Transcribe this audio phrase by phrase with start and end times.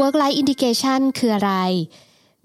[0.00, 1.52] work life integration คืออะไร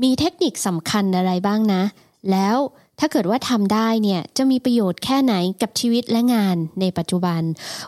[0.04, 1.83] มีเทคนิคสำคัญอะไรบ้างนะ
[2.31, 2.57] แล้ว
[2.99, 7.41] ถ้าเกิดว่าทำได้เนี่ยจะมีประโยชน์แค่ไหนกับชีวิตและงานในปัจจุบัน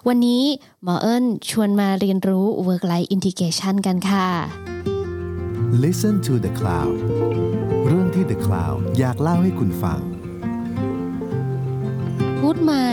[0.07, 0.43] วันนี้
[0.83, 4.27] หมอเอิญชวนมาเรียนรู้ work life integration กันค่ะ
[5.83, 6.95] Listen to the Cloud
[7.87, 9.99] เรื่องที่ The Cloud อยากเล่าให้คุณฟัง
[12.39, 12.87] พูดใหม่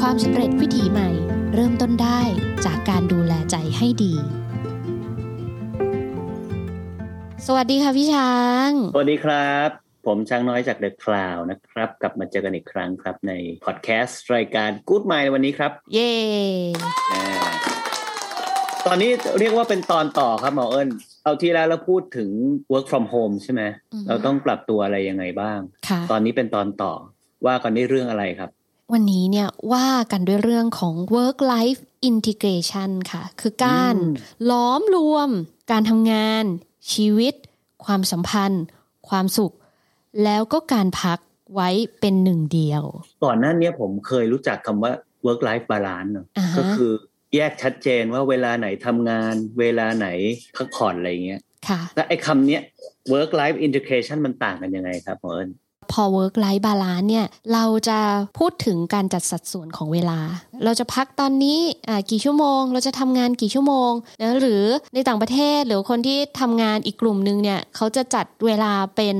[0.00, 1.10] ความสำเร็จวิถีใหม่
[1.54, 2.20] เริ่มต้นได้
[2.64, 4.14] จากการดูแลใจให้ดี
[7.46, 8.34] สวัสดีค่ะพี่ช้า
[8.66, 9.68] ง สวัสดีครับ
[10.06, 13.32] ผมช้างน้อยจาก The Cloud นะครับ กลับมาเจอกันอีกครั้งครับใน
[13.66, 16.12] พอดแคสต์รายการ Good Mind ในวันนี้ครับ เย่
[17.12, 17.24] อ่า
[18.86, 20.88] ตอนนี้เรียกว่าเป็นตอนต่อครับหมอเอิญ
[21.24, 22.30] เอาที่แล้วเราพูดถึง
[22.72, 23.62] work from home ใช่ไหม
[24.08, 26.92] เราต้องปรับตัวอะไรยังไงบ้างค่ะตอนนี้เป็นตอนต่อ
[27.46, 28.50] ว่ากันได้เรื่องอะไรครับ
[28.92, 35.28] วันนี้เนี่ยว่ากันด้วยเรื่องของ work life integration ค่ะ คือการอืมล้อมรวม
[35.70, 36.46] การทำงาน
[36.92, 37.34] ชีวิต
[37.84, 38.64] ความสัมพันธ์
[39.08, 39.52] ความสุข
[40.24, 41.18] แล้วก็การพัก
[41.54, 41.68] ไว้
[42.00, 42.82] เป็นหนึ่งเดียว
[43.24, 44.92] ก่อนหน้านี้ผมเคยรู้จักคำว่า
[45.26, 46.92] work life balance เนอะอ่าฮะก็คือ
[47.34, 50.08] แยกชัดเจนว่าเวลาไหนทำงาน เวลาไหน
[50.56, 52.62] พักผ่อนอะไรเงี้ยค่ะแล้วไอ้คำเนี้ย
[53.12, 55.48] work life integration มันต่างกันยังไงครับหมอเอิญ
[55.92, 57.98] พอ work life balance เนี่ยเราจะ
[58.38, 60.18] พูดถึงการจัดสัดส่วนของเวลา
[60.64, 63.90] เราจะพักตอนนี้อ่ากี่ชั่วโมง เราจะทำงานกี่ชั่วโมง
[64.20, 69.16] นะหรือในต่างประเทศหรือคนที่ทำงานอีกกลุ่มหนึ่งเนี่ยเขาจะจัดเวลาเป็น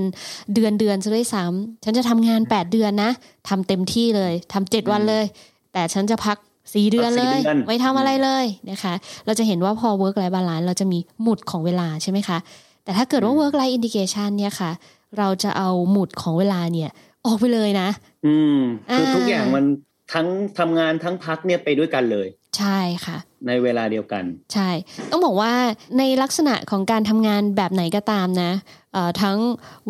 [0.54, 3.10] เดือนเดือนซะด้วยซ้ำฉันจะทำงาน 8 เดือนนะ
[3.48, 5.24] ทำเต็มที่เลยทำเจ็ดวันเลย
[5.72, 6.36] แต่ฉันจะพัก
[6.74, 8.94] สี่เดือนเลยสี่เดือนไม่ทำอะไรเลยนะคะ
[9.26, 12.38] เราจะเห็นว่าพอ work life balance เราจะมีหมุดของเวลาใช่ไหมคะ
[12.84, 14.70] แต่ถ้าเกิดว่า work life integration เนี่ยค่ะ
[15.18, 16.90] เราจะเอาหมุดของเวลาเนี่ย
[17.26, 17.88] ออกไปเลยนะ
[18.26, 18.58] อืม
[18.92, 19.64] คืออ่าทุกอย่างมัน
[20.12, 24.70] ทั้งทำงานทั้งพักเนี่ยไปด้วยกันเลย ใช่ค่ะ ในเวลาเดียวกัน ใช่
[25.10, 25.52] ต้องบอกว่า
[25.98, 28.52] ในลักษณะของการทำงานแบบไหนก็ตามนะ
[28.92, 29.38] เอ่อทั้ง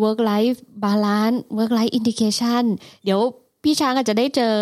[0.01, 2.63] work life balance work life integration
[3.05, 3.21] เดี๋ยว
[3.63, 4.55] พี่ช้างอาจจะได้เจอ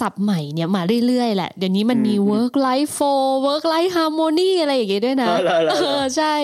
[0.00, 6.34] ศัพท์ใหม่เนี่ยมาเรื่อยๆแหละ เดี๋ยวนี้มันมีอืม work life for work life harmony อะไรอย่างเงี้ยด้วยนะเออเหรอเหรอเออใช่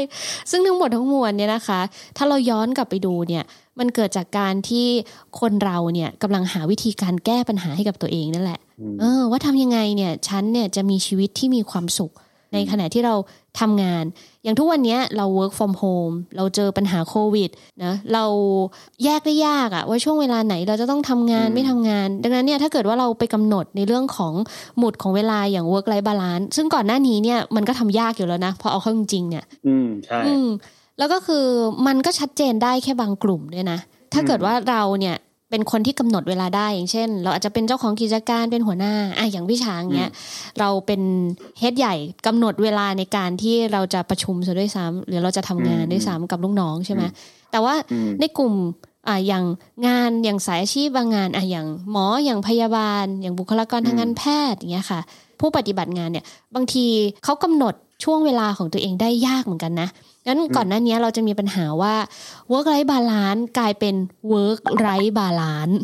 [0.50, 1.80] ซึ่งทั้งหมดทั้งมวลเนี่ยนะคะ
[2.16, 3.44] ถ้าเราย้อนกลับไปดูเนี่ย
[3.78, 4.86] มันเกิดจากการที่
[5.40, 12.12] คนเราเนี่ยกำลังหาวิธีการแก้ปัญหาให้กับตัวเองนั่นแหละอืมเออว่าทำยังไงเนี่ยฉันเนี่ยจะมีชีวิตที่มีความสุข
[12.54, 13.14] ในขณะที่เรา
[13.60, 14.04] ทำงาน
[14.42, 17.50] อย่างทุกวันเนี้ยเรา work from home เราเจอปัญหาโควิด
[17.84, 18.24] นะเรา
[19.04, 24.34] แยกได้ยากอะว่าช่วงเวลาไหนเราจะต้องทำงานอืมไม่ทำงาน ดังนั้นเนี่ยถ้าเกิดว่าเราไปกำหนดในเรื่องของ
[24.78, 30.46] หมุดของเวลาอย่าง work life balance ซึ่งก่อนหน้านี้เนี่ยมันก็ทำยากอยู่แล้วนะพอเอาเข้าจริงๆเนี่ย อืมใช่อืม
[30.98, 31.44] แล้วก็คือ
[31.86, 33.78] มันก็ชัดเจนได้แค่บางกลุ่มด้วยนะ
[34.12, 35.16] ถ้าเกิดว่าเราเนี่ย
[35.50, 40.10] เป็นคนที่กำหนดเวลาได้อย่างเช่น เราอาจจะเป็นเจ้าของกิจการเป็นหัวหน้าอะอย่างพี่ช้างเนี่ย
[40.60, 41.02] เราเป็น
[41.58, 41.94] เฮดใหญ่
[42.26, 47.02] กำหนดเวลาในการที่เราจะประชุมซะด้วยซ้ำหรือเราจะทำงานอืมด้วยซ้ำกับลูกน้องใช่ไหม
[47.50, 48.54] แต่ว่าอืมในกลุ่ม
[49.08, 49.44] อะอย่าง
[49.86, 55.00] งานอย่างสายอาชีพบางงานอะอย่างหมออย่างพยาบาล อย่างบุคลากรทางการแพทย์อย่างเงี้ยค่ะ
[55.40, 56.24] ผู้ปฏิบัติงานเนี่ย
[56.54, 56.86] บางที
[57.24, 57.74] เขากำหนด
[58.04, 59.88] ช่วงเวลาของตัวเองได้ยากเหมือนกันนะ
[60.26, 61.94] งั้นก่อนหน้านี้เราจะมีปัญหาว่า
[62.50, 63.94] work life balance กลายเป็น
[64.32, 65.76] work life balance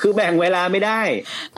[0.00, 1.00] คือแบ่งเวลาไม่ได้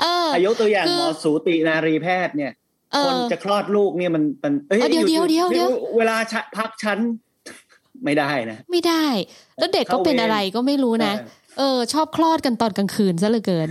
[0.01, 2.53] เอออายกตัวอย่างคือหมอสูตินารีแพทย์เนี่ย
[2.93, 6.99] เอคนอจะคลอดลูกเนี่ยมันมันเอ้ยเออเดี๋ยวหเดี๋ยวเดี๋ยวเดี๋ยวเวลาชะพักชั้น
[8.05, 9.07] ไม่ได้นะ ไม่ได้
[9.59, 11.15] แล้วเด็กก็เป็นอะไรก็ไม่รู้นะ
[11.59, 13.69] เออ ชอบคลอดกันตอนกลางคืนซะเหลือเกิน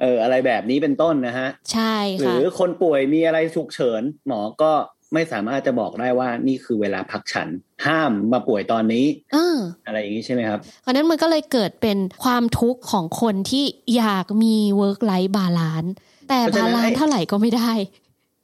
[0.00, 4.72] เอออะไรแบบนี้เป็นต้นนะฮะ ใช่หรืค่ะอคนป่วยมีอะไรฉุกเฉิน หมอก็
[5.14, 7.48] ไม่สามารถจะบอกได้ว่านี่คือเวลาพักฉัน
[7.86, 13.64] ห้ามมาป่วยตอนนี้เอออะไรอย่างนี้ใช่ไหมครับเพราะฉะนั้นมันก็เลยเกิดเป็นความทุกข์ของคนที่
[13.96, 15.90] อยากมี work life balance
[16.28, 17.72] แต่เพราะฉะบานั้นลานไอ้ซ์เท่าไหร่ก็ไม่ได้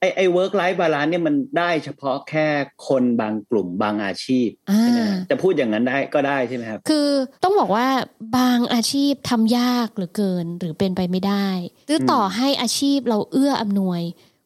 [0.03, 2.47] ไอไอ work life balance เนี่ยมันได้เฉพาะแค่
[2.89, 7.09] คนบางกลุ่มบางอาชีพอ่าใช่ไหมฮะจะพูดอย่างนั้นได้ก็ได้ใช่ไหมครับ คือ
[7.43, 7.89] ต้องบอกว่า
[8.37, 11.49] บางอาชีพทำยากเหลือเกินหรือเป็นไปไม่ได้
[11.87, 14.03] หรือต่อให้อาชีพเราเอื้ออำนวย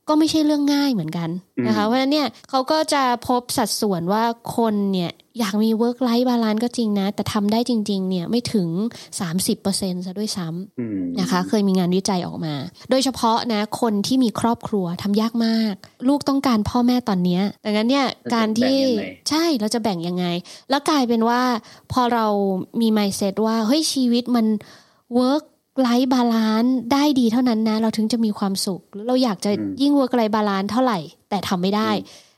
[0.08, 1.28] ก็ไม่ใช่เรื่องง่ายเหมือนกัน
[1.66, 4.24] นะคะอืมเพราะฉะนั้นเนี่ยเขาก็จะพบสัดส่วนว่า
[4.56, 8.68] คนเนี่ยอยากมี work life balance ก็จริงนะ แต่ทำได้จริง ๆ เนี่ยไม่ถึง
[9.36, 12.54] 30%ซะด้วยซ้ำอืมนะคะ เคยมีงานวิจัยออกมา
[12.90, 15.74] โดยเฉพาะนะคนที่มีครอบครัวทำยากมาก
[16.08, 18.76] ลูกต้องการพ่อแม่ตอนเนี้ยดังนั้นเนี่ยการที่
[19.28, 20.24] ใช่เราจะแบ่งยังไง
[20.70, 21.42] แล้วกลายเป็นว่า
[21.92, 22.26] พอเรา
[22.80, 24.46] มี mindset ว่าเฮ้ยชีวิตมัน
[25.18, 25.54] work life balance
[26.92, 29.50] ได้ดีเท่านั้นนะ เราถึงจะมีความสุขแล้วเราอยากจะ
[29.82, 30.98] ยิ่ง work life balance เท่าไหร่
[31.30, 31.90] แต่ทำไม่ได้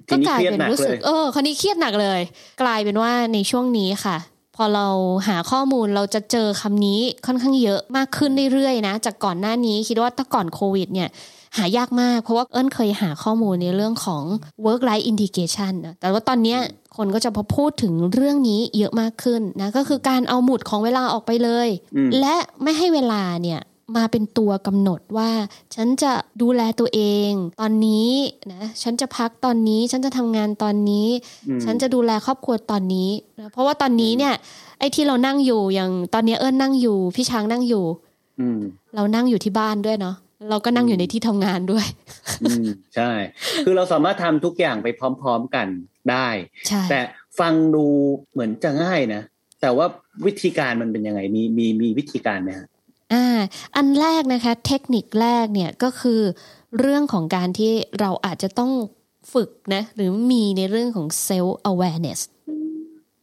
[0.08, 2.20] ทีก็นี้กลายเครียดเป็นหนักรู้สึกเลยเออคนนี้เครียดหนักเลย
[2.62, 4.16] กลายเป็นว่าในช่วงนี้ค่ะ
[4.56, 4.88] พอเรา
[5.28, 11.08] หาข้อมูลเราจะเจอคำนี้ค่อนข้างเยอะมากขึ้นเรื่อยๆนะ จากก่อนหน้านี้คิดว่าถ้าก่อนโควิดเนี่ย
[11.56, 14.24] หายากมาก เพราะว่าเอิญเคยหาข้อมูลในเรื่องของ
[14.66, 16.58] work life integration นะแต่ว่าตอนเนี้ย
[16.98, 23.60] คนก็จะพอพูดถึงเรื่องนี้เยอะมากขึ้นนะก็คือการเอาหมุดของเวลาออกไปเลยอืมและไม่ให้เวลาเนี่ย
[23.96, 25.30] มาเป็นตัวกำหนดว่า
[25.74, 26.12] ฉันจะ
[26.42, 27.30] ดูแลตัวเอง
[27.60, 28.12] ตอนนี้
[28.52, 31.08] นะฉันจะพักตอนนี้ ฉันจะทำงานตอนนี้
[31.48, 34.34] อืมฉันจะดูแลครอบครัวตอนนี้นะเพราะว่าตอนนี้เนี่ย
[34.78, 37.84] ไอ้ที่เรานั่งอยู่อย่างตอนนี้เอิญนั่งอยู่ พี่ช้างนั่งอยู่
[38.40, 38.58] อืม
[38.94, 40.16] เรานั่งอยู่ที่บ้านด้วยเนาะ
[40.50, 41.86] เราก็นั่งอยู่ในที่ทำงานด้วย
[42.42, 43.12] อืมใช่
[43.64, 44.88] คือเราสามารถทำทุกอย่างไป
[45.20, 45.68] พร้อม ๆกัน
[46.10, 46.28] ได้
[46.68, 47.00] ใช่แต่
[47.38, 47.84] ฟังดู
[48.32, 49.22] เหมือนจะง่ายนะ
[49.60, 49.86] แต่ว่า
[50.26, 52.66] วิธีการมันเป็นยังไง มีมีมีวิธีการไหมฮะ
[53.12, 53.38] อ่า
[53.76, 56.20] อันแรกนะคะ เทคนิคแรกเนี่ยก็คือ
[56.78, 58.72] เรื่องของการที่เราอาจจะต้อง
[59.32, 62.20] ฝึกนะ หรือมีในเรื่องของ self awareness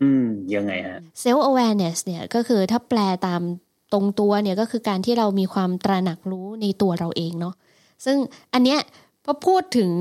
[0.01, 3.41] อืมยังไงฮะ self awareness เนี่ยก็คือถ้าแปลตาม
[3.95, 7.53] ตรงตัวเนี่ยก็คือการที่เรามีความตระหนักรู้ในตัวเราเองเนาะ
[8.05, 8.17] ซึ่ง
[8.53, 8.79] อันเนี้ย
[9.25, 9.91] พอพูดถึง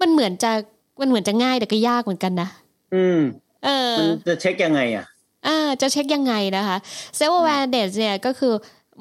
[0.00, 0.52] มันเหมือนจะ
[1.00, 2.48] มันเหมือนจะง่ายแต่ก็ยากเหมือนกันนะ
[2.94, 3.20] อืม
[3.64, 5.04] เออมันจะเช็คยังไงอะ
[5.46, 6.76] อ่าจะเช็คยังไงนะคะ
[7.18, 8.52] self awareness เนี่ยก็คือ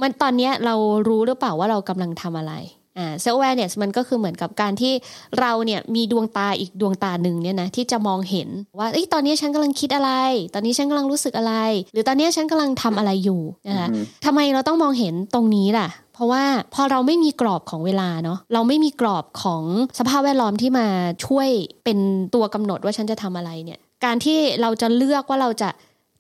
[0.02, 0.76] มันตอนเนี้ยเรา
[1.08, 2.54] รู้หรือเปล่าว่าเรากำลังทำอะไร
[2.98, 4.94] อ่า self awareness มันก็คือเหมือนกับการที่
[5.40, 8.50] เราเนี่ยมีดวงตาอีกดวงตาหนึ่งเนี่ยนะที่จะมองเห็น
[8.80, 10.12] ว่าเอ้ยตอนนี้ฉันกำลังคิดอะไร
[10.54, 11.54] ตอนนี้ฉันกำลังรู้สึกอะไร
[11.94, 16.44] หรือตอนนี้ฉันกำลังทำอะไรอยู่นะคะอือฮึทำไมเราต้องมองเห็นตรงนี้ล่ะ เพราะว่า
[16.74, 19.64] พอเราไม่มีกรอบของเวลาเนาะเราไม่มีกรอบของ
[20.00, 20.88] สภาพแวดล้อมที่มา
[21.26, 21.50] ช่วย
[21.86, 22.00] เป็น
[22.36, 25.70] ตัวกำหนดว่าฉันจะทำอะไรเนี่ยการที่เราจะเลือกว่าเราจะ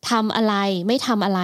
[0.09, 0.55] ทำอะไร
[0.87, 1.41] ไม่ทำอะไร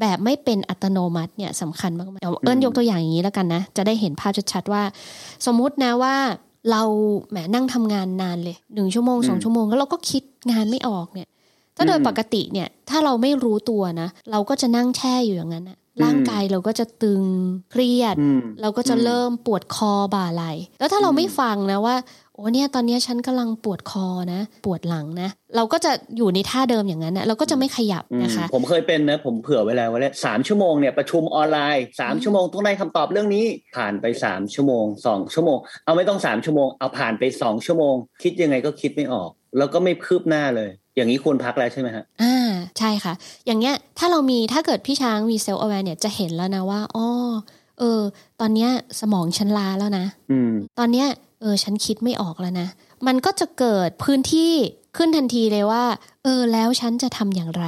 [0.00, 4.82] แบบไม่เป็นอัตโนมัติเนี่ยสำคัญมากๆเดี๋ยวเอิญยกตัวอย่างอย่างนี้แล้วกันนะ จะได้เห็นภาพชัดๆว่า
[5.46, 6.14] สมมุตินะว่า
[6.70, 6.82] เรา
[7.30, 10.22] แหมนั่งทำงานนานเลยหนึ่งชั่วโมงสองอืมชั่วโมงแล้วเราก็คิด
[10.52, 11.28] งานไม่ออกเนี่ย
[11.76, 17.22] ถ้าโดยอืมปกติเนี่ย ถ้าเราไม่รู้ตัวนะ เราก็จะนั่งแช่อยู่อย่างนั้นนะร่างกายเราก็จะตึง
[17.70, 20.44] เครียดอืมเราก็จะเริ่มปวดคอบ่าไหล
[20.78, 21.94] แล้วถ้าเราไม่ฟังนะว่า
[22.42, 33.44] โอ้เนี่ยตอนเนี้ยฉันกำลังปวดคอนะ ปวดหลังนะ เราก็จะอยู่ในท่าเดิมอย่างนั้นนะเราก็จะไม่ขยับอืมนะคะ ผมเคยเป็นนะ ผมเผื่อไว้แล้วว่าสามชั่วโมงเนี่ยประชุมออนไลน์สามชั่วโมงต้องได้คำตอบเรื่องนี้
[33.76, 43.14] ผ่านไปสามชั่วโมงสองชั่วโมง เอาไม่ต้องสามชั่วโมงเอาผ่านไปสองชั่วโมง คิดยังไงก็คิดไม่ออก แล้วก็ไม่คืบหน้าเลย อย่างนี้ควรพักแล้วใช่ไหมฮะอ่าใช่ค่ะ
[43.46, 47.06] อย่างเงี้ยถ้าเรามีถ้าเกิดพี่ช้างมีเซลล์ aware เนี่ยจะเห็นแล้วนะว่าอ๋อ
[47.78, 48.00] เออ
[48.40, 51.06] ตอนเนี้ยสมองฉันล้าแล้วนะอืมตอนเนี้ย
[51.42, 52.68] เออฉันคิดไม่ออกแล้วนะ
[53.06, 54.52] มันก็จะเกิดพื้นที่
[54.96, 55.84] ขึ้นทันทีเลยว่า
[56.24, 57.64] เออ แล้วฉันจะทำอย่างไร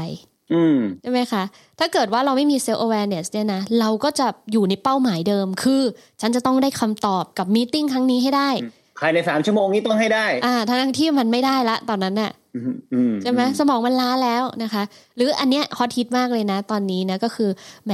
[0.52, 1.42] อืมใช่ไหมคะ
[1.78, 5.82] ถ้าเกิดว่าเราไม่มี self awareness เนี่ยนะ เราก็จะอยู่ในเป้าหมายเดิม คือ
[6.20, 8.50] ฉันจะต้องได้คำตอบกับมีติ้งครั้งนี้ให้ได้
[8.98, 14.82] ภายในสามชั่วโมงนี้ต้องให้ได้ อ่าทั้งที่มันไม่ได้ละ ตอนนั้นน่ะอืมอืมใช่ไหมสมองมันล้าแล้วนะคะ
[15.16, 17.50] หรืออันเนี้ยฮอตฮิตมากเลยนะ ตอนนี้นะก็คือ
[17.86, 17.92] แหม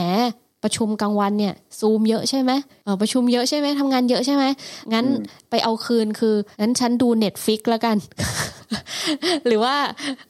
[0.63, 2.53] ประชุมกลางวันเนี่ยซูมเยอะใช่ไหม
[2.85, 4.45] เออประชุมเยอะใช่ไหมทำงานเยอะใช่ไหม
[4.93, 5.07] งั้น
[5.51, 7.97] ไปเอาคืนคืองั้นฉันดูเน็ตฟิกแล้วกัน
[9.47, 9.77] หรือว่า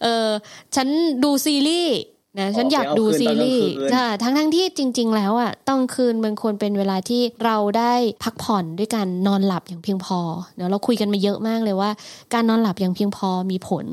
[0.02, 0.28] เออ
[0.76, 0.88] ฉัน
[1.24, 1.98] ดูซีรีส์
[2.38, 7.92] นะฉันอยากดูซีรีส์อ่าทั้งทั้งๆที่จริง ๆ แล้วอะต้องคืนมันควรเป็นเวลาที่เราได้
[8.22, 10.20] พักผ่อนด้วยการนอนหลับอย่างเพียงพอ
[10.54, 11.90] เดี๋ยวเราคุยกันมาเยอะมากเลยว่า
[12.34, 13.86] การนอนหลับอย่างเพียงพอมีผล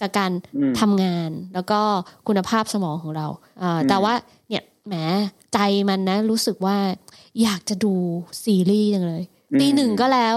[0.00, 1.80] กับการอืมทำงานแล้วก็
[2.28, 3.26] คุณภาพสมองของเรา
[3.62, 4.26] อ่าแต่ว่าเนี่ย
[4.86, 4.94] แหม
[5.54, 6.76] ใจมันนะ รู้สึกว่า
[7.42, 7.94] อยากจะดู
[8.44, 9.22] ซีรีส์จังเลย
[9.60, 10.34] ตีหนึ่งก็แล้ว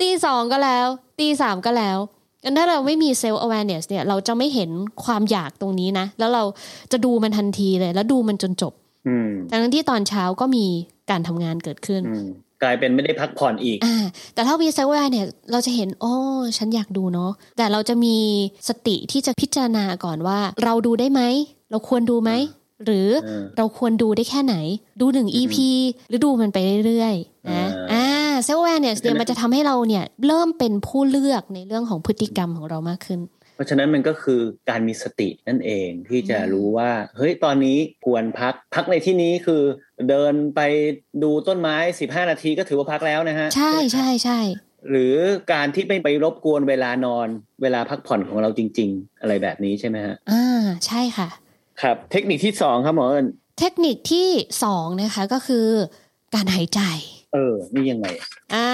[0.00, 0.86] ตีสองก็แล้ว
[1.18, 1.98] ตีสามก็แล้ว
[2.42, 4.70] งั้นถ้าเราไม่มีเซลล์ awareness เนี่ยเราจะไม่เห็น
[5.04, 6.44] ความอยากตรงนี้นะ แล้วเรา
[6.92, 8.72] จะดูมันทันทีเลย แล้วดูมันจนจบ
[9.08, 10.66] อืมทั้งที่ตอนเช้าก็มี
[11.10, 12.28] การทำงานเกิดขึ้นอืม
[12.62, 13.96] กลายเป็นไม่ได้พักผ่อนอีกอ่า
[14.34, 16.14] แต่ถ้าวีเซลเนี่ยเราจะเห็น โอ้
[16.58, 18.16] ฉันอยากดูเนาะแต่เราจะมี
[18.68, 21.22] สติที่จะพิจารณาก่อนว่า เราดูได้ไหม
[21.70, 22.30] เราควรดูไหม
[22.84, 24.56] หรือเออเราควรดูได้แค่ไหน
[25.00, 25.56] ดูหนึ่ง EP
[26.08, 28.06] หรือดูมันไปเรื่อยๆนะอ่าอ่า
[28.44, 33.20] self-aware เนี่ยเนี่ยมันจะทำให้เราเนี่ยเริ่มเป็นผู้เลือกในเรื่องของพฤติกรรมของเรามากขึ้น
[33.54, 34.40] เพราะฉะนั้นมันก็คือ
[34.70, 39.62] การมีสตินั่นเองที่จะรู้ว่า เฮ้ยตอนนี้ควรพักพักในที่นี้คือ
[40.08, 40.60] เดินไป
[41.22, 44.40] ดูต้นไม้15นาทีก็ถือว่าพักแล้วนะฮะ ใช่ใช่ใช่
[44.90, 45.14] หรือ
[45.52, 47.28] การที่ไม่ไปรบกวนเวลานอน
[47.62, 51.28] เวลาพักผ่อนของเราจริง ๆ อะไรแบบนี้ใช่ไหมฮะอ่าใช่ค่ะ
[51.82, 53.26] ครับเทคนิคที่สองครับหมอเอิญ
[53.58, 54.28] เทคนิคที่
[54.64, 55.66] สองนะคะก็คือ
[56.34, 56.80] การหายใจ
[57.34, 58.06] เออ นี่ยังไง
[58.54, 58.70] อ่า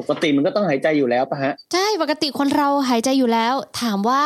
[0.00, 4.24] ปกติมันก็ต้องหายใจอยู่แล้วปะฮะ ใช่ ปกติคนเราหายใจอยู่แล้ว ถามว่า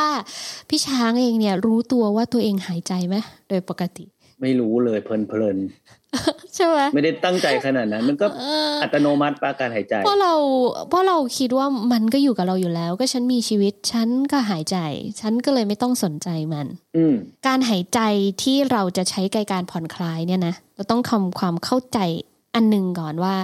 [0.68, 3.16] พี่ช้างเองเนี่ยรู้ตัวว่าตัวเองหายใจไหม
[3.48, 4.04] โดยปกติ
[4.42, 5.08] ไม่รู้เลยเพ
[5.40, 5.58] ลิน
[6.54, 10.34] ใช่ไหมๆไม่ได้ตั้งใจขนาดนั้น มันก็เอออัตโนมัติปะการหายใจเพราะเรา
[10.88, 14.78] เพราะเราคิดว่ามันก็อยู่กับเราอยู่แล้ว ก็ฉันมีชีวิตฉันก็หายใจ
[15.20, 17.14] ฉันก็เลยไม่ต้องสนใจมัน อืม
[17.46, 18.00] การหายใจ
[18.42, 21.98] ที่เราจะใช้ในการผ่อนคลายเนี่ยนะเราต้องทำความเข้าใจ
[22.54, 23.34] อันหนึ่งก่อนว่า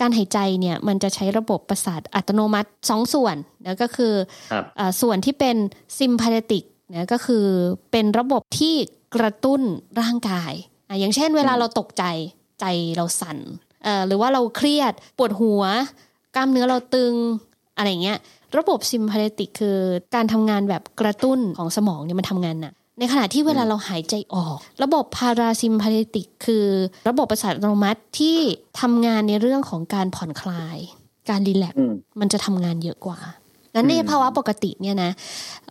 [0.00, 4.12] การหายใจเนี่ยมันจะใช้ระบบประสาทอัตโนมัติสองส่วนนะก็คือ
[4.52, 5.56] ครับอ่าส่วนที่เป็น
[5.98, 6.64] ซิมพาเ t ติก
[6.96, 7.44] นะก็คือ
[7.90, 8.74] เป็นระบบที่
[9.16, 9.60] กระตุ้น
[10.00, 10.52] ร่างกาย
[10.88, 12.04] อะอย่างเช่น เวลาเราตกใจ
[12.60, 12.64] ใจ
[12.96, 13.38] เราสั่น
[13.84, 15.62] เอ่อหรือว่าเราเครียดปวดหัว
[16.34, 17.14] กล้ามเนื้อเราตึง
[17.76, 18.18] อะไรเงี้ย
[18.58, 19.78] ระบบซิมพาเ t ติกคือ
[20.14, 26.66] การทำงานแบบกระตุ้นของสมองเนี่ยมันทำงานหนักในขณะที่เวลาเราหายใจออก ระบบพาราซิมพาเ t ติกคือ
[27.08, 28.38] ระบบประสาทอัตโนมัติที่
[28.80, 30.78] ทำงานในเรื่องของการผ่อนคลาย
[31.28, 33.18] การรีแลกซ์อืมมันจะทำงานเยอะกว่า
[33.74, 35.12] งั้นในภาวะปกติเนี่ยนะ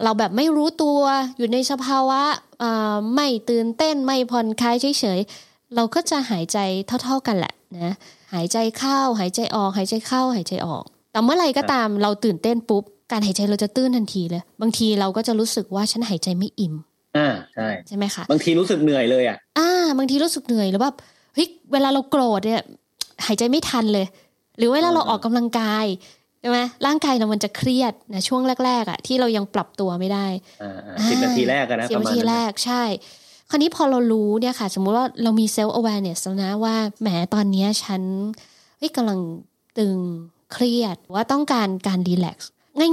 [0.04, 1.00] เราแบบไม่รู้ตัว
[1.38, 2.22] อยู่ในสภาวะ
[2.60, 6.58] เอ่อไม่ตื่นเต้นไม่ผ่อนคลายเฉยๆเราก็จะหายใจ
[7.04, 7.94] เท่า ๆกันแหละนะ
[8.34, 16.74] หายใจเข้าหายใจออก หายใจเข้าหายใจออก แต่เมื่อไหร่ก็ตามเราตื่นเต้นปุ๊บ การหายใจเราจะตื้นทันทีเลย บางทีเราก็จะรู้สึกว่าฉันหายใจไม่อิ่ม
[17.18, 20.92] อ่าใช่ใช่ไหมคะบางทีรู้สึกเหนื่อยเลยอะอ่า บางทีรู้สึกเหนื่อยหรือว่า
[21.34, 22.62] เฮ้ยเวลาเราโกรธเนี่ย
[23.26, 24.06] หายใจไม่ทันเลย
[24.58, 25.86] หรือเวลาเราออกกำลังกาย
[26.27, 30.28] ใช่ไหมร่างกายเรามันจะเครียดนะช่วงแรก ๆ อะ ที่เรายังปรับตัวไม่ได้
[30.64, 30.72] อ่า
[31.10, 32.84] สิบนาทีแรกกันนะสิบประนามาณทีนั้นแรนะกใช่
[33.50, 38.02] คราวนี้พอเรารู้เนี่ยค่ะ สมมุติว่าเรามี self awareness แล้วนะว่าแหมตอนเนี้ยฉัน
[38.78, 39.20] เฮ้ยกำลัง
[39.78, 39.98] ตึง
[40.54, 42.50] เครียดว่าต้องการการรีแลกซ์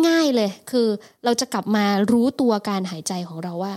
[0.09, 0.87] ง่ายๆเลย คือ
[1.25, 3.75] เราจะกลับมารู้ตัวการหายใจของเราว่า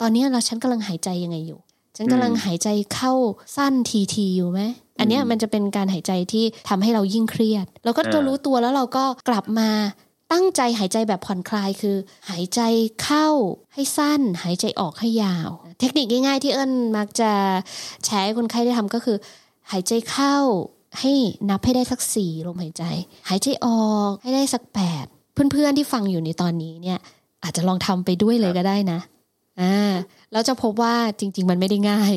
[0.00, 1.58] ตอนเนี้ยเราฉันกำลังหายใจยังไงอยู่
[1.96, 3.12] ฉันกำลังหายใจเข้า
[3.56, 4.60] สั้นทีทีอยู่ไหม
[4.98, 9.70] อันเนี้ยมันจะเป็นการหายใจที่ทำให้เรายิ่งเครียด เราก็จะรู้ตัวแล้วเราก็กลับมา
[10.32, 11.96] ตั้งใจหายใจแบบผ่อนคลายคือ
[12.30, 12.60] หายใจ
[13.02, 13.28] เข้า
[13.74, 15.50] ให้สั้น หายใจออกให้ยาว
[15.80, 17.30] เทคนิคง่ายๆที่เอิญมักจะ
[18.04, 19.16] แชร์ให้คนไข้ได้ทำก็คือ
[19.70, 20.36] หายใจเข้า
[21.00, 21.12] ให้
[21.50, 22.84] นับให้ได้สักสี่ลมหายใจ
[23.28, 25.04] หายใจออกให้ได้สักแปด
[25.52, 26.98] เพื่อนๆที่ฟังอยู่ในตอนนี้เนี่ย
[27.42, 29.00] อาจจะลองทำไปด้วยเลยก็ได้นะ
[29.60, 29.92] อ่า
[30.32, 32.14] แล้วจะพบว่าจริง ๆ มันไม่ได้ง่าย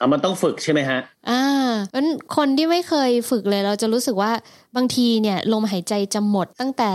[0.00, 0.98] อะมันต้องฝึกใช่ไหมฮะ
[1.30, 1.42] อ่า
[1.88, 4.32] เพราะฉะนั้นคนที่ไม่เคยฝึกเลย เราจะรู้สึกว่า
[4.76, 6.92] บางทีเนี่ยลมหายใจจะหมดตั้งแต่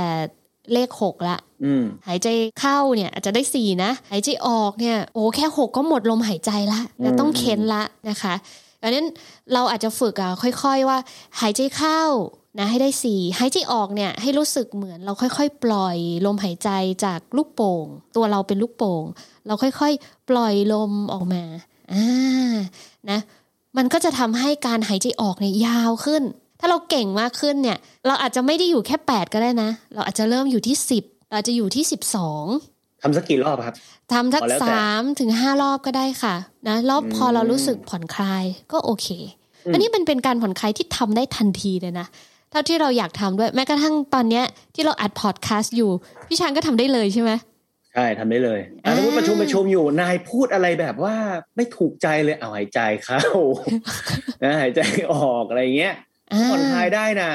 [0.74, 2.28] เลขหกละอืมหายใจ
[2.60, 8.34] เข้าเนี่ยอาจจะได้สี่นะ หายใจออกเนี่ยโอ้แค่หกก็หมดลมหายใจละแล้วต้องเค้นละนะคะ
[8.82, 9.08] ดังนั้น
[9.54, 10.32] เราอาจจะฝึกอะ
[10.64, 10.98] ค่อย ๆ ว่า
[11.42, 12.02] หายใจเข้า
[12.60, 16.70] นะให้ได้สี่หายใจออกเนี่ยให้รู้สึกเหมือนเราค่อย ๆ ปล่อยลมหายใจ
[17.06, 17.86] จากลูกโป่ง
[18.16, 19.04] ตัวเราเป็นลูกโป่ง
[19.48, 21.44] เราค่อย ๆ ปล่อยลมออกมา
[21.94, 22.56] อ่า
[23.10, 23.20] นะ
[23.78, 26.24] มันก็จะทำให้การหายใจออกเนี่ยยาวขึ้น
[26.60, 27.78] ถ้าเราเก่งมากขึ้นเนี่ย
[28.08, 31.84] เราอาจจะไม่ได้อยู่แค่ 8 ก็ได้นะ เราอาจจะเริ่มอยู่ที่ 10 เราอาจจะอยู่ที่
[32.44, 33.76] 12ทำสักกี่รอบครับ
[34.14, 36.36] ทำสักพอแล้วแต่สามถึงห้ารอบก็ได้ค่ะ
[36.68, 39.08] นะรอบพอเรารู้สึกผ่อนคลายก็โอเค
[39.74, 42.08] อันนี้เป็นเป็นการผ่อนคลายที่ทำได้ทันทีเลยนะ
[42.52, 45.92] เท่าที่เราอยากทำด้วยแม้กระทั่งตอนเนี้ยที่เราอัดพอดแคสต์อยู่
[46.28, 47.32] พี่ชางก็ทำได้เลยใช่ไหม
[47.96, 51.16] ใช่ทำได้เลยอะอ่าสมมติประชุมประชุมอยู่นายพูดอะไรแบบว่า
[51.56, 53.22] ไม่ถูกใจเลยเอาหายใจเข้า
[54.44, 54.82] นะหายใจ
[55.14, 55.96] ออกอะไรเงี้ย
[56.34, 57.32] อ่าผ่อนคลายได้นะ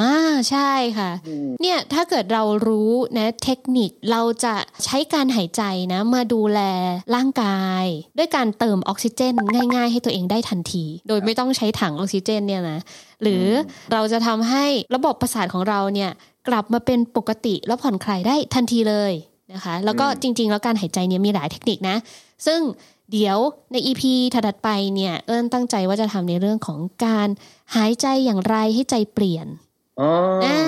[0.00, 0.14] อ่า
[0.50, 4.54] ใช่ค่ะอืมเนี่ยถ้าเกิดเรารู้นะเทคนิคเราจะ
[4.84, 6.60] ใช้การหายใจนะ มาดูแล
[7.14, 7.84] ร่างกาย
[8.18, 9.34] ด้วยการเติมออกซิเจน
[9.74, 12.80] ง่าย ๆ ให้ตัวเองได้ทันที โดยไม่ต้องใช้ถังออกซิเจนเนี่ยนะ
[13.22, 13.44] หรือ
[13.92, 16.10] เราจะทำให้ระบบประสาทของเราเนี่ย
[16.48, 19.12] กลับมาเป็นปกติแล้วผ่อนคลายได้ทันทีเลย
[19.54, 21.96] นะคะ แล้วก็จริง ๆ แล้วการหายใจเนี่ยมีหลายเทคนิคนะ
[22.46, 22.60] ซึ่ง
[23.12, 23.38] เดี๋ยว
[23.72, 24.02] ใน EP
[24.34, 27.28] ถัดๆไปเนี่ยเอิญตั้งใจว่าจะทำในเรื่องของการ
[27.76, 29.46] หายใจอย่างไรให้ใจเปลี่ยน
[30.00, 30.10] อ๋อ
[30.44, 30.58] ออ่า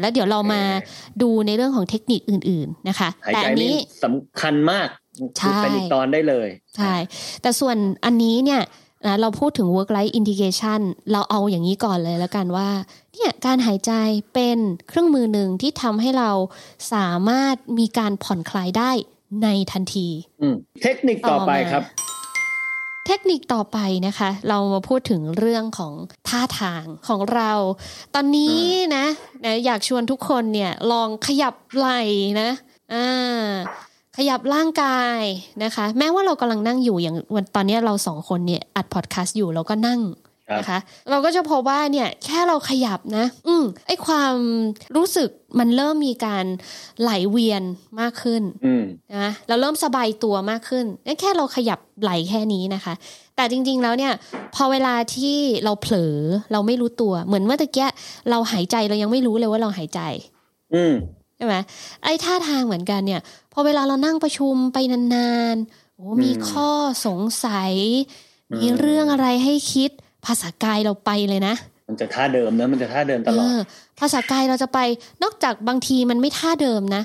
[0.00, 0.62] แล้วเดี๋ยวเรามา
[1.22, 4.88] ดูในเรื่องของเทคนิคอื่น ๆนะคะหายแต่ใจอันนี่นี้สำคัญมาก
[5.38, 6.94] ใช่เป็นอีกตอนได้เลยใช่
[7.42, 8.60] แต่ส่วนอันนี้เนี่ย
[9.06, 10.80] นะเราพูดถึง work life integration
[11.12, 12.68] เราเอาอย่างนี้ก่อนเลยแล้วกันว่า
[13.14, 13.92] เนี่ยการหายใจ
[14.34, 16.30] เป็นเครื่องมือหนึ่งที่ทำให้เรา
[16.92, 18.90] สามารถมีการผ่อนคลายได้
[19.42, 20.08] ในทันที
[20.42, 21.84] อืมเทคนิคต่อไปต่อมาครับ
[23.06, 25.92] เทคนิคต่อไปนะคะ เรามาพูดถึงเรื่องของ
[26.28, 27.52] ท่าทางของเรา
[28.14, 28.60] ตอนนี้
[28.96, 29.06] นะ
[29.44, 32.00] นะอยากชวนทุกคนเนี่ยลองขยับไหล่
[32.40, 32.50] นะ
[32.94, 33.46] อ่า
[34.16, 35.20] ขยับร่างกาย
[35.64, 40.78] นะคะ แม้ว่าเรากำลังนั่งอยู่อย่างวันตอนนี้เราสองคนเนี่ยอัดพอดแคสต์อยู่เราก็นั่งครับ นะคะ
[41.10, 44.34] เราก็จะพบว่าเนี่ยแค่เราขยับนะ อืมไอความ
[44.96, 46.44] รู้สึกมันเริ่มมีการ
[47.02, 47.62] ไหลเวียน
[48.00, 48.82] มากขึ้นอืม
[49.16, 52.94] นะเราเริ่มสบายตัวมากขึ้นนั่นแค่เราขยับไหลแค่นี้นะคะ
[53.36, 54.12] แต่จริง ๆ แล้วเนี่ย
[54.54, 56.16] พอเวลาที่เราเผลอ
[56.52, 57.86] เราไม่รู้ตัว เหมือนเมื่อตะกี้
[58.30, 60.00] เราหายใจเรายังไม่รู้เลยว่าเราหายใจ
[60.74, 60.94] อืม
[61.36, 61.54] ใช่ไหม
[62.02, 63.20] ไอ้ท่าทางเหมือนกันเนี่ย
[63.52, 66.70] พอเวลาเรานั่งประชุมไปนานๆโอ้มีอืมข้อ
[67.06, 67.74] สงสัย
[68.50, 69.90] อืมมีเรื่องอะไรให้คิด
[70.26, 71.54] ภาษากายเราไปเลยนะ
[71.88, 73.58] มันจะท่าเดิมนะมันจะท่าเดิมตลอดเออ
[74.00, 74.78] ภาษากายเราจะไป
[75.22, 77.02] นอกจากบางทีมันไม่ท่าเดิมนะ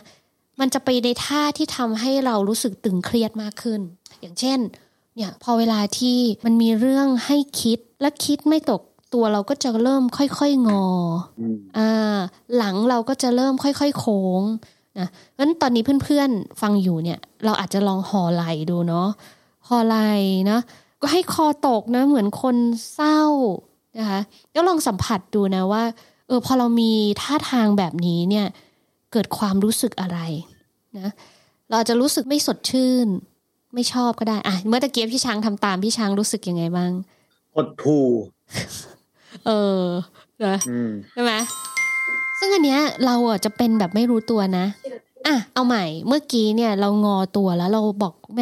[0.60, 3.82] มันจะไปในท่าที่ทำให้เรารู้สึกตึงเครียดมากขึ้น
[4.22, 4.60] อย่างเช่น
[5.16, 8.82] เนี่ยพอเวลาที่มันมีเรื่องให้คิดและคิดไม่ตก
[9.14, 10.86] ตัวเราก็จะเริ่มค่อยๆงอ
[11.40, 12.20] อืมอ่า
[12.58, 14.42] หลังเราก็จะเริ่มค่อยๆโค้ง
[15.00, 19.08] นะเพราะฉะนั้นตอนนี้เพื่อนๆฟังอยู่เนี่ย เราอาจจะลองหอไหลดูเนาะ
[19.68, 19.98] หอไหล
[20.50, 20.60] นะ
[21.02, 22.56] ก็ให้คอตกนะเหมือนคน
[22.94, 23.22] เศร้า
[24.00, 24.20] นะคะ
[24.52, 25.84] แล้วลองสัมผัสดูนะว่า
[26.28, 26.92] เออพอเรามี
[27.22, 28.48] ท่าทางแบบนี้เนี่ย
[29.12, 30.20] เกิดความรู้สึกอะไร
[30.98, 31.10] นะ
[31.68, 33.08] เราอาจจะรู้สึกไม่สดชื่น
[33.74, 36.92] ไม่ชอบก็ได้อะเมื่อตะเกียบพี่ช้างทำตามพี่ช้างรู้สึกยังไงบ้าง
[37.56, 38.06] หดหู่
[39.46, 39.52] เอ
[39.82, 39.84] อ
[40.46, 41.34] นะอืมใช่ไหม
[42.40, 44.66] ซึ่งอันเนี้ยเราอะจะเป็นแบบไม่รู้ตัวนะ
[45.28, 48.42] อะเอาใหม่เมื่อกี้เนี่ย เรางอตัวแล้วเราบอกแหม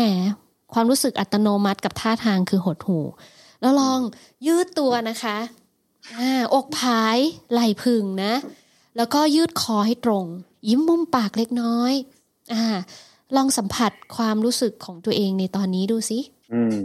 [0.73, 2.99] ความรู้สึกอัตโนมัติกับท่าทางคือหดหู
[3.61, 3.99] แล้วลอง
[4.47, 5.37] ยืดตัวนะคะ
[6.17, 7.17] อ่าอกผาย
[7.51, 8.33] ไหล่พึงนะ
[8.97, 10.25] แล้วก็ยืดคอให้ตรง
[10.69, 11.93] ยิ้มมุมปากเล็กน้อย
[12.53, 12.65] อ่า
[13.35, 16.19] ลองสัมผัสความรู้สึกของตัวเองในตอนนี้ดูสิ
[16.53, 16.77] อืม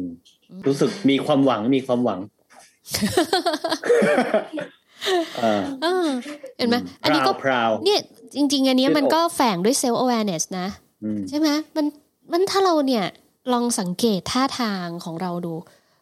[0.66, 2.20] รู้สึกมีความหวังมีความหวัง
[5.38, 6.08] เออเออ
[6.56, 8.00] เห็นไหมอันนี้ก็พราวเนี่ย
[8.34, 10.66] จริง ๆ อันเนี้ยยืดอกมันก็แฝงด้วย self awareness นะ
[11.04, 11.86] อืมใช่ไหมมัน
[12.32, 13.04] มันถ้าเราเนี่ย
[13.52, 15.54] ลองสังเกตท่าทางของเราดู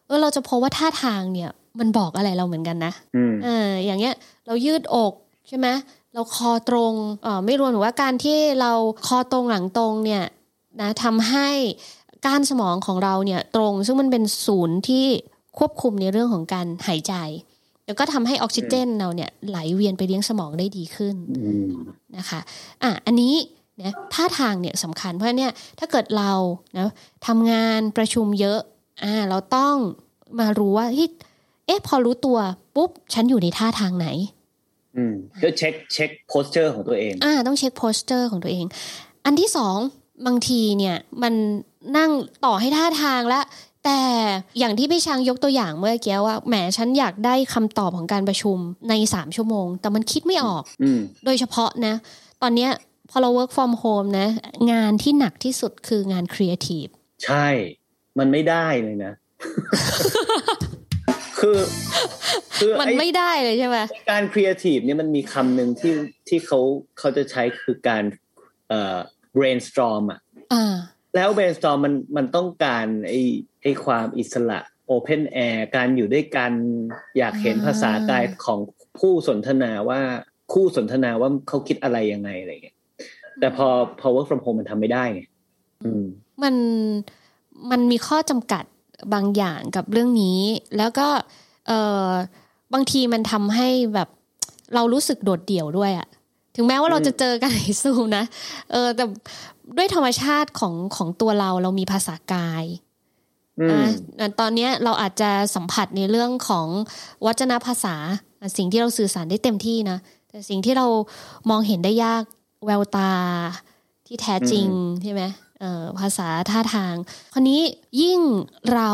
[0.07, 4.15] เออเราจะพบว่าท่าทางเนี่ยมันบอกอะไรเราเหมือนกันนะอืมเอออย่างเงี้ย
[4.47, 5.13] เรายืดอก
[5.49, 5.69] ใช่ไหม
[6.15, 6.93] เราคอตรง
[7.23, 8.73] เออไม่รวมถึงว่าการที่เรา
[9.07, 10.25] คอตรงหลังตรงเนี่ย
[10.81, 11.49] นะทำให้
[12.27, 15.07] ก้านสมองของเราเนี่ยตรง ซึ่งมันเป็นศูนย์ที่
[15.59, 17.15] ควบคุมในเรื่องของการหายใจ
[17.87, 21.71] แล้วก็ทำให้ออกซิเจนเราเนี่ยไหลเวียนไปเลี้ยงสมองได้ดีขึ้นอืม
[22.17, 22.41] นะคะ
[22.83, 23.35] อะ อันนี้
[23.87, 26.33] นะท่าทางเนี่ยสำคัญเพราะฉะนั้นเนี่ยถ้าเกิดเรา
[26.79, 26.91] นะ
[27.27, 28.61] ทำงานประชุมเยอะ
[29.05, 29.75] อ่าเราต้อง
[30.39, 31.11] มารู้ว่าเฮ้ย
[31.67, 32.39] เอ๊ะพอรู้ตัว
[32.77, 34.09] ปุ๊บฉันอยู่ในท่าทางไหน
[34.97, 38.65] อืมก็เช็คเช็ค posture ของตัวเองอ่าต้องเช็ค posture ของตัวเอง
[39.25, 39.77] อันที่สอง
[40.27, 41.35] บางทีเนี่ยมัน
[41.97, 42.11] นั่ง
[42.45, 43.45] ต่อให้ท่าทางแล้ว
[43.85, 44.01] แต่
[44.59, 48.59] อย่างที่พี่ช้างยกตัวอย่างเมื่อกี้ว่าแหมฉันอยากได้คำตอบของการประชุม
[48.89, 51.95] ใน3ชั่วโมง แต่มันคิดไม่ออกอืมโดยเฉพาะนะ
[52.43, 52.71] ตอนเนี้ย
[53.11, 54.29] พอเรา work from home นะ
[54.73, 56.91] งานที่หนักที่สุดคืองาน creative
[57.25, 57.49] ใช่
[58.19, 59.13] มันไม่ได้เลยนะ
[61.39, 61.59] คือ
[62.57, 63.79] คือมันไอ้ไม่ได้เลยใช่ไหม
[64.11, 65.95] การครีเอทีฟเนี่ยมันมีคำหนึ่งที่
[66.29, 66.59] ที่เขา
[66.99, 68.05] เขาจะใช้คือการ
[68.69, 68.99] เอ่อ
[69.37, 70.21] brainstorm อะ
[70.53, 70.77] อ่า
[71.15, 73.21] แล้ว brainstorm มันมันต้องการไอ้
[73.63, 74.61] ไอ้ความอิสระ
[74.95, 76.53] open air การอยู่ด้วยกัน
[77.19, 78.61] อยากเห็นอ่าภาษากายของ
[78.99, 80.01] ผู้สนทนาว่า
[80.53, 82.77] คู่สนทนาว่าเขาคิดอะไรยังไงอะไรเงี้ย
[83.41, 83.67] แต่พอ
[84.01, 85.21] พอ work from home มันทำไม่ได้ไง
[85.85, 86.05] อืม
[86.43, 86.55] มัน
[87.71, 88.65] มันมีข้อจำกัด
[89.15, 90.41] บางอย่างกับเรื่องนี้
[90.77, 91.09] แล้วก็
[91.69, 91.73] เอ
[92.09, 92.09] อ
[92.73, 94.09] บางทีมันทำให้แบบ
[94.75, 96.09] เรารู้สึกโดดเดี่ยวด้วยอะ
[96.57, 98.25] ถึงแม้ว่าเราอืมจะเจอกันในซูมนะ
[98.71, 99.05] เออแต่
[99.77, 102.65] ด้วยธรรมชาติของของตัวเราเรามีภาษากาย
[103.61, 103.87] อืม
[104.21, 106.67] อะตอนเนี้ยเราอาจจะสัมผัสในเรื่องของ
[107.27, 107.97] วัจนภาษา
[108.41, 109.99] อะสิ่งที่เราสื่อสารได้เต็มที่นะ
[110.29, 110.87] แต่สิ่งที่เรา
[111.51, 112.23] มองเห็นได้ยาก
[112.67, 113.13] แววตา
[114.07, 114.69] ที่แท้จริง
[115.03, 115.23] ใช่ไหม
[115.61, 116.95] เอ่อภาษาท่าทาง
[117.33, 117.61] คราวนี้
[118.03, 118.21] ยิ่ง
[118.73, 118.91] เรา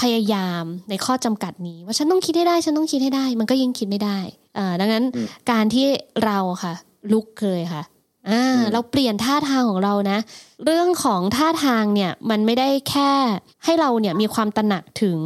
[0.00, 4.18] พยายามในข้อจำกัดนี้ ว่าฉันต้องคิดให้ได้ ฉันต้องคิดให้ได้ มันก็ยิ่งคิดไม่ได้
[4.58, 5.86] อ่าดังนั้นอืมการที่
[6.24, 6.74] เราค่ะ
[7.12, 7.82] ลุกเลยค่ะ
[8.30, 10.18] อ่าอืมเราเปลี่ยนท่าทางของเรานะ
[10.64, 13.10] เรื่องของท่าทางเนี่ยมันไม่ได้แค่
[13.64, 15.18] ให้เราเนี่ยมีความตระหนักถึง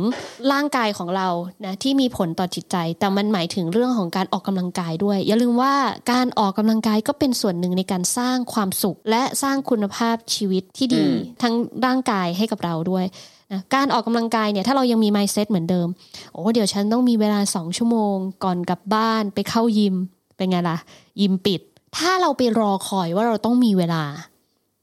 [0.52, 1.28] ร่างกายของเรา
[1.64, 5.74] นะที่มีผลต่อจิตใจ แต่มันหมายถึงเรื่องของการออกกำลังกายด้วย อย่าลืมว่า
[6.12, 11.54] การออกกำลังกายก็เป็นส่วนหนึ่งในการสร้างความสุข และสร้างคุณภาพชีวิตที่ดีอืมทั้ง
[11.86, 13.04] ร่างกายให้กับเราด้วย
[13.52, 15.88] นะการออกกำลังกายเนี่ยถ้าเรายังมี mindset เหมือนเดิม
[16.32, 19.96] โอ้เดี๋ยวฉันต้องมีเวลาสองชั่วโมง ก่อนกลับบ้านไปเข้ายิม
[20.36, 20.78] เป็นไงล่ะ
[21.20, 21.60] ยิมปิด
[21.96, 24.04] ถ้าเราไปรอคอยว่าเราต้องมีเวลา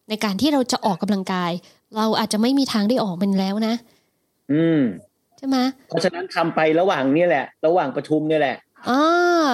[0.09, 1.51] ในการที่เราจะออกกำลังกาย
[1.97, 3.75] เราอาจจะไม่มีทางได้ออกมันแล้วนะ
[4.51, 4.81] อืม
[5.37, 8.57] ใช่ไหมเพราะฉะนั้นทำไประหว่างนี่แหละ ระหว่างประชุมเนี่ยแหละ
[8.89, 9.51] อ่า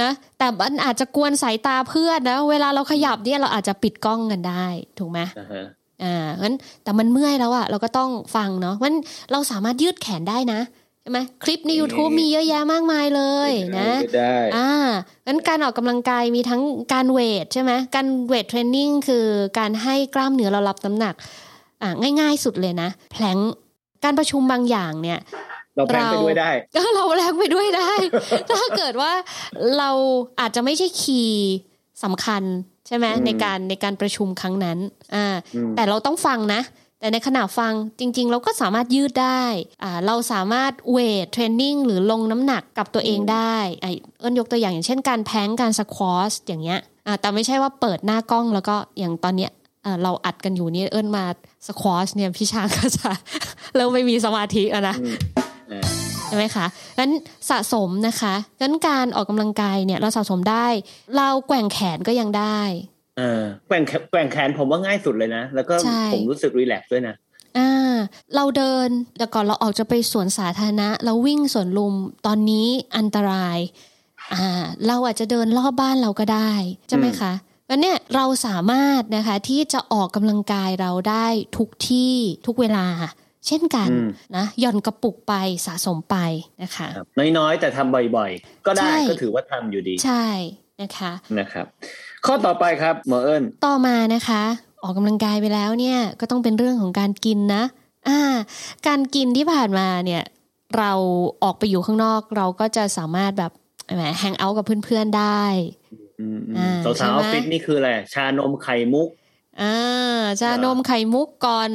[0.00, 4.66] นะแต่มันอาจจะกวนสายตาเพื่อนนะ เวลาเราขยับเนี่ยเราอาจจะปิดกล้องกันได้
[4.98, 5.64] ถูกไหมนะฮะ
[6.04, 8.94] อ่างั้นแต่มันเมื่อยแล้วอะเราก็ต้องฟังเนาะมัน
[9.32, 10.60] เราสามารถยืดแขนได้นะ
[11.04, 14.70] ใช่ไหมคลิปใน YouTube มีเยอะแยะมากมายเลยนะได้อ่า
[15.26, 16.62] งั้นการออกกำลังกายมีทั้ง
[16.92, 19.24] การ weight ใช่ไหมการ weight training คือ
[19.58, 21.14] การให้กล้ามเนื้อเรารับน้ำหนัก
[21.82, 21.90] อ่า
[22.20, 23.38] ง่าย ๆ สุดเลยนะ plank
[24.04, 25.20] การประชุมบางอย่างเนี่ย
[25.76, 27.92] เรา plank ไปด้วยได้ก็เรา plank ไปด้วยได้
[28.50, 29.12] ถ้าเกิดว่า
[29.78, 29.90] เรา
[30.40, 31.52] อาจจะไม่ใช่ key
[32.04, 32.42] สำคัญ
[32.86, 34.78] ใช่ไหมอืมในการในการประชุมครั้งนั้น
[35.14, 36.60] อ่าอืมแต่เราต้องฟังนะ
[37.04, 39.44] แต่ในขณะฟังจริง ๆ เราก็สามารถยืดได้
[39.82, 43.86] อ่าเราสามารถเวทเทรนนิ่งหรือลงน้ำหนักกับตัวเองได้ไอ
[44.20, 49.50] เอิญยกตัวอย่างอย่างเช่นการแพลงการสควอชอย่างเงี้ยอ่าแต่ไม่ใช่ว่าเปิดหน้ากล้องแล้วก็อย่างตอนเนี้ย
[49.84, 51.24] อ่าเราอัดกันอยู่นี่เอิญมา
[51.66, 53.10] สควอชเนี่ยพี่ช้างก็จะ
[53.74, 55.16] เริ่มไม่มีสมาธิแล้วนะอืม
[55.72, 56.66] อ่าช่ไหมคะ
[56.98, 57.10] งั้น
[57.50, 60.66] สะสมนะคะงั้นการออกกำลังกายเนี่ยเราสะสมได้
[61.16, 62.60] เราแกว่งแขนก็ยังได้
[63.18, 67.14] เออแกว่งแขแกว่งแขนผมว่าง่ายสุดเลยนะ แล้วก็ใช่ผมรู้สึกรีแลกซ์ด้วยนะ
[67.58, 67.94] อ่า
[68.34, 71.94] เราเดินแต่ก่อนเราออกจะไปสวนสาธารณะ เราวิ่งสวนลุม
[72.26, 73.58] ตอนนี้อันตราย
[74.32, 76.52] อ่า เราอาจจะเดินรอบบ้านเราก็ได้
[76.88, 77.32] ใช่ไหมคะ
[77.68, 82.14] วันเนี้ยเราสามารถนะคะที่จะออกกำลังกายเราได้ทุกที่
[82.46, 82.86] ทุกเวลา
[83.46, 85.34] เช่นกันอืมนะหย่อนกระปุกไป
[85.66, 86.16] สะสมไป
[86.62, 87.06] นะคะครับ
[87.38, 90.26] น้อยๆ แต่ทำบ่อยๆ ก็ได้ใช่ก็ถือว่าทำอยู่ดี ใช่
[90.82, 91.66] นะคะนะครับ
[92.26, 94.42] ข้อต่อไปครับหมอเอิญต่อมานะคะ
[94.82, 97.62] ออกกำลังกายไปแล้วเนี่ยก็ต้องเป็นเรื่องของการกินนะ
[98.08, 98.20] อ่า
[98.86, 100.22] การกินที่ผ่านมาเนี่ย
[100.76, 100.92] เรา
[101.42, 103.52] ออกไปอยู่ข้างนอก เราก็จะสามารถแบบ
[103.94, 105.42] แหมแฮงเอาท์กับเพื่อนๆได้
[106.20, 109.08] อืมอ่าสาวใช่สาวไหมออฟฟิศนี่คืออะไรชานมไข่มุก
[109.62, 111.70] อ่าชานมไข่มุกก่อน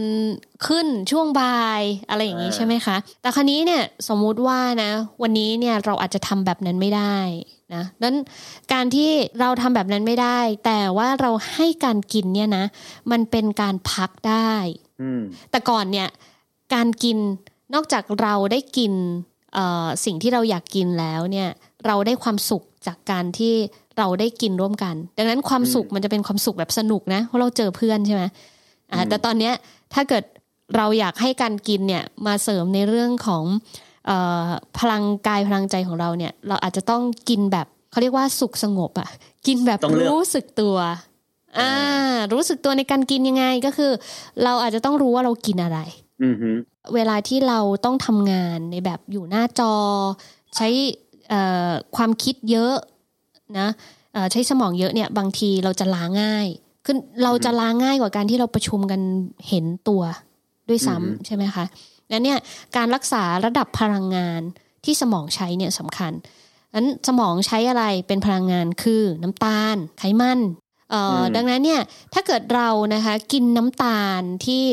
[0.68, 7.18] ขึ้นช่วงบ่ายอะไรอย่างนี้อ่าใช่ไหมคะ แต่ครั้นี้เนี่ยสมมุติว่านะ วันนี้เนี่ยเราอาจจะทำแบบนั้นไม่ได้
[7.74, 8.16] นะนั้น
[8.74, 12.66] การที่เราทำแบบนั้นไม่ได้ แต่ว่าเราให้การกินเนี่ยนะ
[13.12, 14.54] มันเป็นการพักได้
[15.02, 16.08] อืมแต่ก่อนเนี่ย
[16.74, 17.18] การกิน
[17.74, 18.94] นอกจากเราได้กิน
[19.54, 21.50] เอ่อสิ่งที่เราอยากกินแล้วเนี่ย
[21.86, 23.54] เราได้ความสุขจากการที่
[23.98, 28.24] เราได้กินร่วมกัน ดังนั้นความสุขมันจะเป็นความสุขแบบสนุกนะเพราะเราเจอเพื่อนใช่ไหม
[28.92, 29.54] อ่าแต่ตอนเนี้ย
[29.94, 30.24] ถ้าเกิด
[30.76, 33.58] เราอยากให้การกินเนี่ยมาเสริมในเรื่องของเออ
[34.80, 39.10] พลังกายพลังใจของเราเนี่ย เราอาจจะต้องกินแบบเขาเรียกว่าสุขสงบอะ่ะ
[39.48, 40.76] กินแบบต้องเลือกรู้สึกตัว
[41.60, 41.72] อ่า
[42.34, 43.92] รู้สึกตัวในการกินยังไงก็คือ
[44.44, 45.80] เราอาจจะต้องรู้ว่าเรากินอะไร
[46.24, 46.50] อืมฮึ
[46.96, 49.74] เวลาที่เราต้องทำงานในแบบอยู่หน้าจอ
[50.56, 50.68] ใช้
[51.30, 52.76] เอ่อความคิดเยอะ
[53.60, 53.68] นะ
[54.14, 56.48] เอ่อใช้สมองเยอะเนี่ย บางทีเราจะล้าง่าย
[56.86, 59.02] คือเราจะล้าง่ายกว่าการที่เราประชุมกัน
[59.50, 60.02] เห็นตัว
[60.70, 61.66] ด้วยซ้ำใช่ไหมคะ
[62.10, 62.38] แล้วเนี่ย
[62.76, 64.42] การรักษาระดับพลังงาน
[64.86, 66.12] ที่สมองใช้เนี่ยสำคัญ
[66.76, 70.40] นั้นสมองใช้อะไรเป็นพลังงานคือน้ำตาล ไขมัน
[70.90, 71.82] เอ่ออดังนั้นเนี่ย
[72.14, 74.64] ถ้าเกิดเรานะคะกินน้ำตาลที่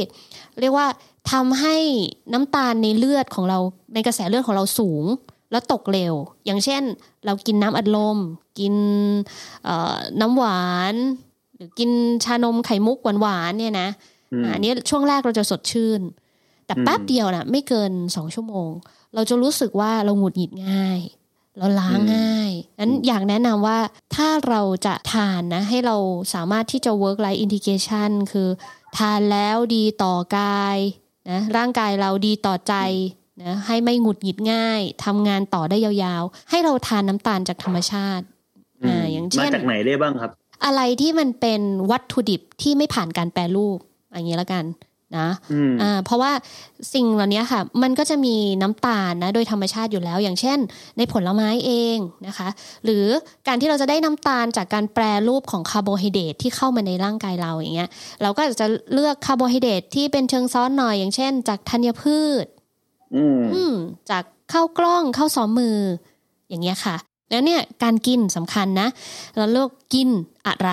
[0.61, 0.87] เรียกว่า
[1.33, 1.77] ทำให้
[2.33, 3.59] น้ำตาลในเลือดของเรา
[3.95, 5.05] ในกระแสเลือดของเราสูง
[5.51, 6.15] แล้วตกเร็ว
[6.47, 6.83] อย่างเช่น
[7.27, 8.19] เรากินน้ำอัดลม
[8.59, 8.75] กิน
[9.65, 10.95] เอ่อน้ำหวาน
[11.55, 11.91] หรือกิน
[12.25, 13.89] ชานมไข่มุกหวานๆเนี่ยนะ
[14.33, 16.01] อืมอะอันนี้ช่วงแรกเราจะสดชื่น
[16.67, 18.71] แต่อืมแป๊บเดียวนะไม่เกินสองชั่วโมง
[19.15, 21.01] เราจะรู้สึกว่าเราหงุดหงิดง่าย
[21.59, 22.51] เราล้าง่าย
[22.81, 23.79] นั้นอยากแนะนำว่า
[24.15, 25.97] ถ้าเราจะทานนะ ให้เรา
[26.35, 28.49] สามารถที่จะ work life integration คือ
[28.99, 30.79] ทานแล้วดีต่อกาย
[31.31, 32.75] นะร่างกายเราดีต่อใจ
[33.43, 38.25] นะให้ไม่หงุดหงิดง่ายทำงานต่อได้ยาวๆ ให้เราทานน้ำตาลจากธรรมชาติ
[38.85, 40.31] อ่าอย่างเช่นมาจากไหนได้บ้างครับ
[40.65, 43.79] อะไรที่มันเป็นวัตถุดิบที่ไม่ผ่านการแปรรูป
[44.13, 44.65] อย่างนี้แล้วกัน
[45.19, 46.33] นะอืมอ่าเพราะว่า
[46.95, 50.59] สิ่งเหล่านี้ค่ะ มันก็จะมีน้ำตาลนะโดยธรรมชาติอยู่แล้ว อย่างเช่น
[50.97, 52.49] ในผลไม้เองนะคะ
[52.85, 53.07] หรือ
[53.47, 57.89] การที่เราจะได้น้ำตาลจากการแปรรูปของคาร์โบไฮเดรตที่เข้ามาในร่างกายเราอย่างเงี้ย
[58.23, 62.47] เราก็จะเลือกคาร์โบไฮเดรตที่เป็นเชิงซ้อนหน่อย อย่างเช่น จากธัญพืช
[63.15, 63.75] อืมอืม
[64.11, 65.79] จากข้าวกล้องข้าวซ้อมมือ
[66.49, 66.97] อย่างเงี้ยค่ะ
[67.31, 68.89] แล้วเนี่ยการกินสำคัญนะ
[69.37, 70.09] เราเลือกกิน
[70.47, 70.71] อะไร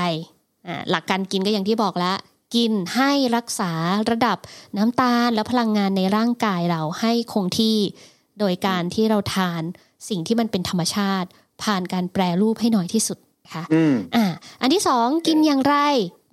[0.68, 2.18] อ่าหลักการกินก็อย่างที่บอกแล้ว
[2.56, 3.72] กินให้รักษา
[4.12, 4.38] ระดับ
[4.78, 7.78] น้ำตาลและพลังงานในร่างกายเราให้คงที่
[8.40, 9.62] โดยการที่เราทาน
[10.10, 11.28] สิ่งที่มันเป็นธรรมชาติ
[11.64, 13.18] ผ่านการแปรรูปให้น้อยที่สุด
[13.54, 14.26] ค่ะอืมอ่า
[14.62, 15.76] อันที่สองกินอย่างไร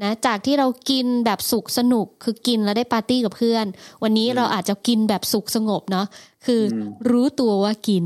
[0.02, 3.66] นะจากที่เรากินแบบสุขสนุกคือกินแล้วได้ปาร์ตี้กับเพื่อน
[4.02, 6.06] วันนี้เราอาจจะกินแบบสุขสงบเนาะ
[6.46, 8.04] คืออมรู้ตัวว่ากิน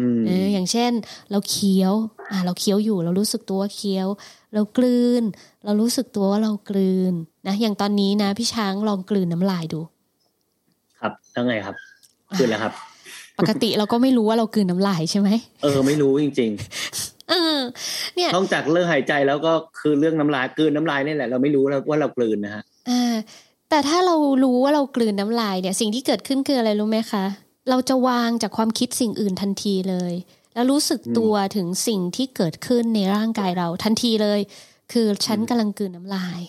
[0.00, 0.92] อืมเอออย่างเช่น
[1.30, 1.92] เราเคี้ยว
[2.30, 4.08] อ่าเราเคี้ยวอยู่ เรารู้สึกตัวว่าเคี้ยว
[4.54, 5.22] เรากลืน
[5.64, 7.14] เรารู้สึกตัวว่าเรากลืน
[7.46, 9.80] นะอย่างตอนนี้นะพี่ช้างลองกลืนน้ำลายดู
[11.00, 11.76] ครับแล้วไงครับ
[12.36, 12.72] คืออะไรครับ
[13.38, 15.28] ปกติเราก็ไม่รู้ว่าเรากลืนน้ำลายใช่ไหม
[15.62, 16.50] เออไม่รู้จริง
[17.30, 17.60] เออ
[18.16, 23.14] เนี่ยๆนอกจากเรื่องหายใจแล้วก็คือเรื่องน้ำลายกลืนน้ำลายนี่แหละเราไม่รู้แล้วว่าเรากลืนนะฮะอ่า
[23.70, 27.24] แต่ถ้าเรารู้ว่าเรากลืนน้ำลายเนี่ย สิ่งที่เกิดขึ้นคืออะไรรู้ไหมคะ
[27.70, 30.12] เราจะวางจากความคิดสิ่งอื่นทันทีเลย
[30.54, 34.40] แล้วรู้สึกตัวถึงสิ่งที่เกิดขึ้นในร่างกายเราทันทีเลย
[34.92, 36.40] คือฉันกำลังกลืนน้ำลาย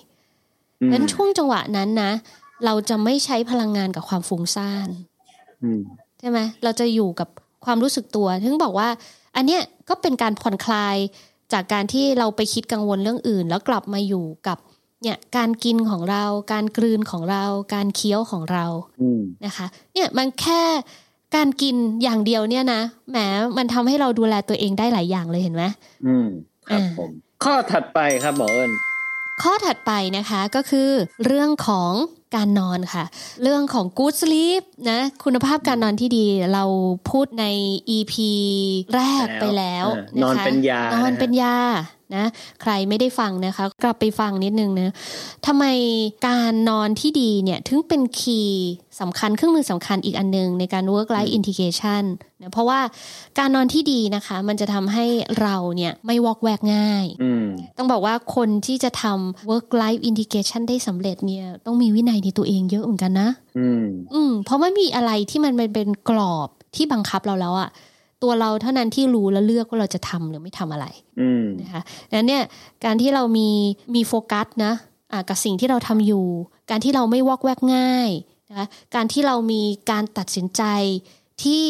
[0.82, 2.12] อืมนั้นช่วงจังหวะนั้นนะ
[2.66, 4.90] เราจะไม่ใช้พลังงานกับความฟุ้งซ่าน
[5.64, 5.80] อืม
[6.20, 7.30] ใช่ไหมเราจะอยู่กับ
[7.66, 8.90] ความรู้สึกตัวถึงบอกว่า
[9.36, 10.98] อันเนี้ยก็เป็นการผ่อนคลาย
[11.54, 14.58] จากการที่เราไปคิดกังวลเรื่องอื่น แล้วกลับมาอยู่กับ
[15.04, 16.24] เนี่ยการกินของเรา
[16.54, 18.66] การกลืนของเรา การเคี้ยวของเรา
[19.02, 20.62] อืมนะคะ เนี่ยมันแค่
[21.36, 23.18] การกินอย่างเดียวเนี่ยนะแหม
[23.58, 25.64] มันทำให้เราดูแลตัวเองได้หลายอย่างเลยเห็นไหม
[26.06, 26.28] อืม
[26.70, 27.12] ครับอ่าผม
[27.44, 28.72] ข้อถัดไปครับหมอเอิญ
[29.44, 30.90] ข้อถัดไปนะคะก็คือ
[31.26, 31.92] เรื่องของ
[32.36, 33.06] การนอนค่ะ
[33.44, 36.64] เรื่องของ good sleep นะ คุณภาพการนอนที่ดีเรา
[37.10, 37.46] พูดใน
[37.98, 38.14] EP
[38.96, 41.58] แรกไปแล้วเออนอนเป็นยานอนนะฮะเป็นยา
[42.16, 42.26] นะ
[42.62, 44.94] ใครไม่ได้ฟังนะคะ กลับไปฟังนิดนึงนะ
[45.48, 45.66] ทำไม
[46.28, 48.72] การนอนที่ดีเนี่ยถึงเป็นคีย์
[49.02, 52.04] สำคัญเครื่องมือสำคัญอีกอันหนึง ในการ work life integration
[52.42, 52.80] นะเพราะว่า
[53.40, 55.06] การนอนที่ดีนะคะ มันจะทำให้
[55.42, 57.46] เราเนี่ยไม่วอกแวกง่ายอืม
[57.78, 67.70] ต้องบอกว่าคนที่จะทำ work life integration ได้สำเร็จเนี่ยต้องมีวินัยในตัวเองเยอะเหมือนกันนะ อืมอืมเพราะไม่มีอะไรที่มันเป็นกรอบที่บังคับเราแล้วอะ
[68.24, 70.86] ตัวเราเท่านั้นที่รู้และเลือกว่าเราจะทำหรือไม่ทำอะไร
[71.22, 72.44] อืมนะคะดังนั้นเนี่ย
[72.86, 73.50] การที่เรามี
[73.96, 74.74] มีโฟกัสนะ
[75.12, 76.26] อ่ากับสิ่งที่เราทำอยู่
[76.70, 78.10] การที่เราไม่วอกแวกง่าย
[78.50, 80.64] นะคะการที่เรามีการตัดสินใจ
[81.44, 81.64] ที่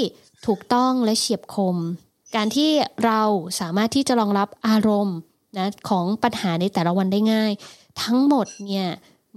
[0.48, 1.78] ถูกต้องและเฉียบคม
[2.36, 2.70] การที่
[3.06, 3.22] เรา
[3.60, 5.18] สามารถที่จะรองรับอารมณ์
[5.58, 7.52] นะของปัญหาในแต่ละวันได้ง่าย
[8.02, 8.88] ทั้งหมดเนี่ย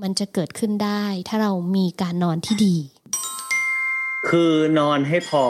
[0.03, 2.77] มันจะเกิดขึ้นได้ ถ้าเรามีการนอนที่ดี
[4.29, 5.45] คือนอนให้พอ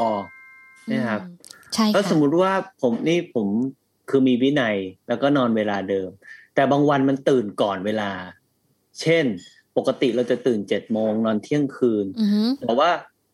[0.92, 1.43] นะครับอืม
[1.74, 3.48] ใช่ถ้าสมค่ะมุติว่าผมนี่ผม
[4.10, 4.76] คือมีวินัย
[5.08, 6.10] แล้วก็นอนเวลาเดิม
[6.54, 8.10] แต่บางวันมันตื่นก่อนเวลา
[9.00, 9.24] เช่น
[9.76, 12.90] ปกติเราจะตื่นเจ็ดโมงนอนเที่ยงคืนอือฮึแต่ว่า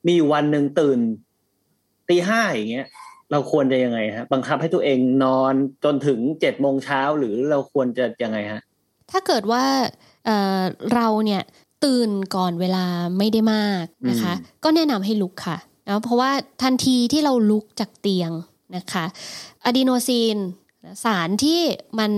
[0.06, 0.98] มีอยู่วันหนึ่งตื่น
[2.08, 2.86] ตีห้าอย่างเงี้ย
[3.32, 8.60] เราควรจะยังไงฮะ บังคับให้ตัวเองนอนจนถึงเจ็ดโมงเช้าหรือเราควรจะยังไงฮะ
[9.10, 9.64] ถ้าเกิดว่า
[10.26, 10.60] เอ่อ
[10.94, 11.42] เราเนี่ย
[11.84, 12.84] ตื่นก่อนเวลา
[13.18, 15.58] ไม่ได้มากนะคะอืมก็แนะนำให้ลุกค่ะ
[15.90, 16.30] นะเพราะว่า
[16.62, 18.30] ทันทีที่เราลุกจากเตียง
[18.76, 19.04] นะคะ
[19.64, 20.36] อะดีโนซีน
[21.04, 21.60] สารที่
[21.98, 22.12] มัน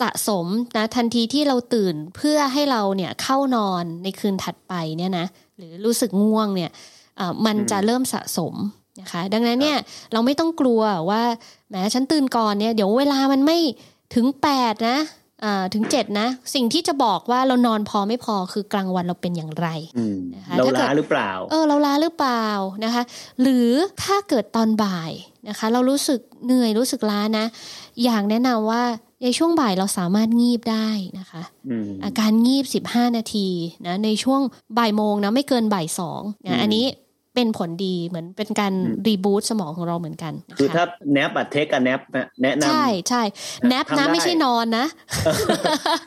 [0.00, 6.70] สะสมนะทันทีที่เราตื่นเพื่อให้เราเนี่ยเข้านอนในคืนถัดไปเนี่ยนะหรือรู้สึกง่วงเนี่ย
[7.16, 8.54] เอ่อมันจะเริ่มสะสม
[9.00, 9.78] นะคะดังนั้นเนี่ย
[10.12, 11.22] เราไม่ต้องกลัวว่า
[11.68, 13.58] แหมฉันตื่นก่อนเนี่ยเดี๋ยวเวลามันไม่
[14.14, 14.98] ถึง 8 นะ
[15.44, 19.68] อ่าถึง7นะ สิ่งที่จะบอกว่าเรานอนพอไม่พอคือกลางวันเราเป็นอย่างไร
[19.98, 22.46] อืมนะคะเราถ้าเกิดล้าหรือเปล่า เออเราล้าหรือเปล่า
[22.84, 23.02] นะคะ
[23.40, 23.68] หรือ
[24.02, 25.10] ถ้าเกิดตอนบ่าย
[25.48, 27.46] นะคะ เรารู้สึกเหนื่อยรู้สึกล้านะ
[28.04, 28.82] อย่างแนะนำว่า
[29.22, 33.48] ในช่วงบ่ายเราสามารถงีบได้นะคะอืมอาการงีบ 15 นาที
[33.86, 34.40] นะในช่วง
[34.78, 36.84] บ่ายโมงนะไม่เกินบ่ายสองอืนะมอันนี้
[37.36, 42.00] เป็นผลดีเหมือนเป็นการอืมรีบูตสมองของเราเหมือนกันนะคือคะถ้าแนบอะเทคกับแนบ
[42.42, 43.22] แนะนำใช่ใช่
[43.68, 44.86] แนปทำนะได้ไม่ใช่นอนนะ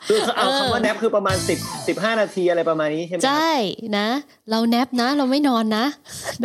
[0.08, 3.52] คือเขาเอาเออคำว่าแนบคือประมาณสิบสิบห้านาทีอะไรประมาณนี้ใช่ไหมครับใช่
[3.98, 4.08] นะ
[4.50, 5.84] เราแนปนะเราไม่นอนนะ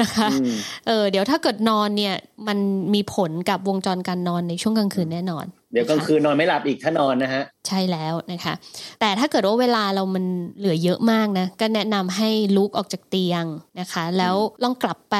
[0.01, 0.55] นะคะอืม
[0.87, 2.15] เออเดี๋ยวถ้าเกิดนอนเนี่ย
[2.47, 2.57] มัน
[2.93, 5.45] มีผลกับวงจรการนอนในช่วงกลางคืนแน่นอน
[5.75, 8.53] เดี๋ยวกลางคืนนอนไม่หลับอีกถ้านอนนะฮะ ใช่แล้วนะคะ
[8.99, 10.25] แต่ถ้าเกิดว่าเวลาเรามัน
[10.57, 13.45] เหลือเยอะมากนะ ก็แนะนำให้ลุกออกจากเตียง
[13.79, 15.15] นะคะ แล้วลองกลับไป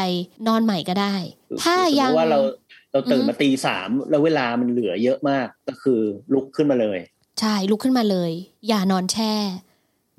[0.47, 1.15] นอนใหม่ก็ได้
[1.63, 2.39] ถ้าสมมยังติว่าเรา
[2.91, 5.99] เราตื่นอือฮึมาตีสามแล้วเวลามันเหลือเยอะมากก็คือ
[6.33, 6.99] ลุกขึ้นมาเลย
[7.39, 8.31] ใช่ลุกขึ้นมาเลย
[8.67, 9.33] อย่านอนแช่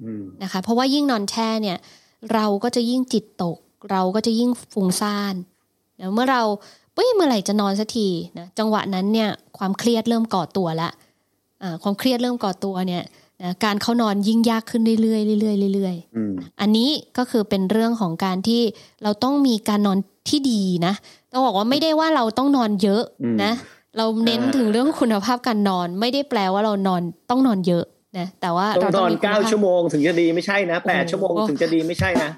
[0.03, 1.79] อืมนะคะ เพราะว่ายิ่งนอนแช่เนี่ย
[2.33, 3.59] เราก็จะยิ่งจิตตก
[3.90, 5.35] เราก็จะยิ่งฟุ้งซ่าน
[6.01, 6.42] นะเมื่อเรา
[6.94, 10.90] เฮ้ยเมื่อไหร่จะนอนสักทีนะจังหวะนั้นเนี่ย ความเครียดเริ่มก่อตัวละ
[11.62, 13.02] อ่าความเครียดเริ่มก่อตัวเนี่ย
[13.42, 18.62] นะการเข้านอนยิ่งยากขึ้นเรื่อยๆเรื่อยๆเรื่อยๆอืมอันนี้ก็คือเป็นเรื่องของการที่
[19.02, 20.94] เราต้องมีการนอนที่ดีนะ
[21.32, 23.52] ต้องบอกว่าไม่ได้ว่าเราต้องนอนเยอะอืมนะ
[23.96, 27.84] เราเน้นอ่าถึงเรื่องคุณภาพการนอน ไม่ได้แปลว่าเรานอนต้องนอนเยอะ
[28.18, 32.30] นะแต่ว่าต้องเรานอนมีคุณเก้าภพชั่วโมงถึงจะดีไม่ใช่นะแปดโอ้โหชั่วโมงถึงจะดีไม่ใช่นะ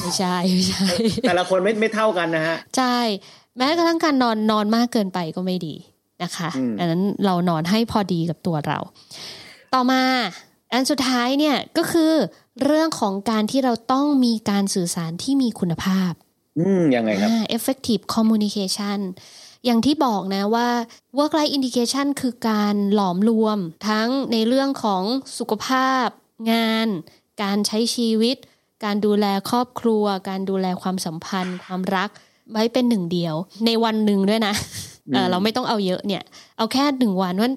[0.00, 0.84] ไม่ใช่ไม่ใช่
[1.28, 2.98] แต่ละคนไม่ไม่เท่ากันนะฮะใช่
[3.56, 5.74] แม้กระทั่งการนอนนอนมากเกินไปก็ไม่ดี
[6.22, 8.78] นะคะอืมดังนั้นเรานอนให้พอดีกับตัวเรา
[9.74, 10.02] ต่อมา
[10.72, 12.12] อันสุดท้ายเนี่ยก็คือ
[12.64, 16.12] เรื่องของการที่เราต้องมีการสื่อสารที่มีคุณภาพ
[16.58, 18.98] อืมยังไงครับอ่า effective communication
[19.64, 20.68] อย่างที่บอกนะว่า
[21.18, 25.02] work life indication คือการหลอมรวมทั้งในเรื่องของ
[25.38, 26.06] สุขภาพ
[26.52, 26.86] งาน
[27.42, 28.36] การใช้ชีวิต
[28.84, 32.10] การดูแลครอบครัว การดูแลความสัมพันธ์ ความรัก
[32.52, 33.34] ไว้เป็นหนึ่งเดียว
[33.66, 34.54] ในวันหนึ่งด้วยนะ
[35.12, 36.22] เอ่อเราไม่ต้องเอาเยอะเนี่ย
[36.58, 37.50] เอาแค่หนึ่งวันว่า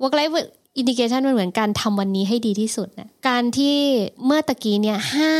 [0.00, 0.34] work life
[0.80, 3.76] indication มันเหมือนการทำวันนี้ให้ดีที่สุดนะการที่
[4.24, 5.32] เมื่อตะกี้เนี่ยห้า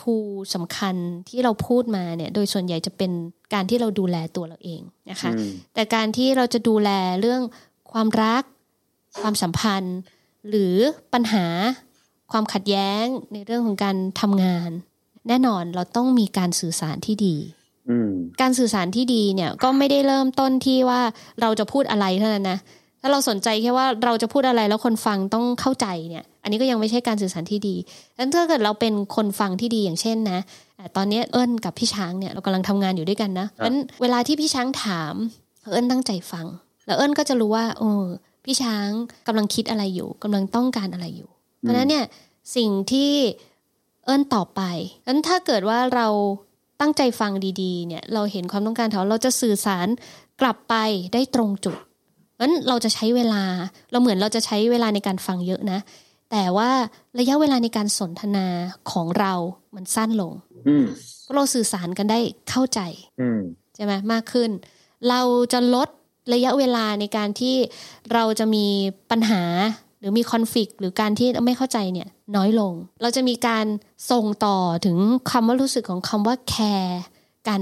[0.00, 0.16] ทู
[0.54, 0.94] สำคัญ
[1.28, 3.12] ที่เราพูดมาเนี่ยโดยส่วนใหญ่จะเป็น
[3.54, 6.90] การที่เราดูแลตัวเราเองนะคะอืมแต่การที่เราจะดูแล
[7.20, 7.42] เรื่อง
[7.92, 8.42] ความรัก
[9.20, 9.98] ความสัมพันธ์
[10.48, 10.74] หรือ
[11.12, 11.46] ปัญหา
[12.32, 14.70] ความขัดแย้งในเรื่องของการทำงาน
[15.28, 17.57] แน่นอนเราต้องมีการสื่อสารที่ดีอืม
[18.40, 21.00] การสื่อสารที่ดีเนี่ยก็ไม่ได้เริ่มต้นที่ว่า
[21.40, 22.58] เราจะพูดอะไรเท่านั้นนะ
[23.00, 27.74] ถ้าเราสนใจแค่ว่าเราจะพูดอะไรแล้วคนฟังต้องเข้าใจเนี่ย อันนี้ก็ยังไม่ใช่การสื่อสารที่ดี
[28.14, 30.38] ดังนั้นถ้าเกิดเราเป็นคนฟังที่ดีอย่างเช่นนะ
[30.78, 35.14] อะตอนนี้เอิญกับพี่ช้างเนี่ยเรากำลังทำงานอยู่ด้วยกันนะเพราะฉะนั้นเวลาที่พี่ช้างถาม
[35.70, 36.46] เอิญตั้งใจฟัง
[36.86, 38.04] แล้วเอิญก็จะรู้ว่าเออ
[38.44, 38.88] พี่ช้าง
[39.26, 41.28] กำลังคิดอะไรอยู่กำลังต้องการอะไรอยู่
[41.60, 42.04] เพราะฉะนั้นเนี่ย
[42.56, 43.12] สิ่งที่
[44.04, 44.60] เอิญต่อไป
[45.06, 46.06] นั้นถ้าเกิดว่าเรา
[46.80, 49.88] ตั้งใจฟังดีๆเนี่ยเราเห็นความต้องการเขาเราจะสื่อสาร
[50.40, 50.74] กลับไป
[51.14, 51.76] ได้ตรงจุด
[52.40, 53.42] นั้นเราจะใช้เวลา
[53.90, 55.80] เราเหมือนเราจะใช้เวลาในการฟังเยอะนะ
[56.30, 56.70] แต่ว่า
[57.18, 58.46] ระยะเวลาในการสนทนา
[58.90, 59.32] ของเรา
[59.74, 60.32] มันสั้นลง
[60.68, 60.84] อืม
[61.22, 62.80] เพราะเราสื่อสารกันได้เข้าใจ
[63.20, 63.40] อืม
[63.74, 64.50] ใช่ไหมมากขึ้น
[65.08, 65.20] เรา
[65.52, 65.88] จะลด
[66.34, 67.56] ระยะเวลาในการที่
[68.12, 68.66] เราจะมี
[69.10, 69.42] ปัญหา
[69.98, 73.66] หรือมีคอนฟ lict หรือการที่ไม่เข้าใจเนี่ย น้อยลง เราจะมีการ
[74.10, 74.96] ส่งต่อถึง
[75.30, 77.00] คำว่ารู้สึกของคำว่าแคร์
[77.48, 77.60] กัน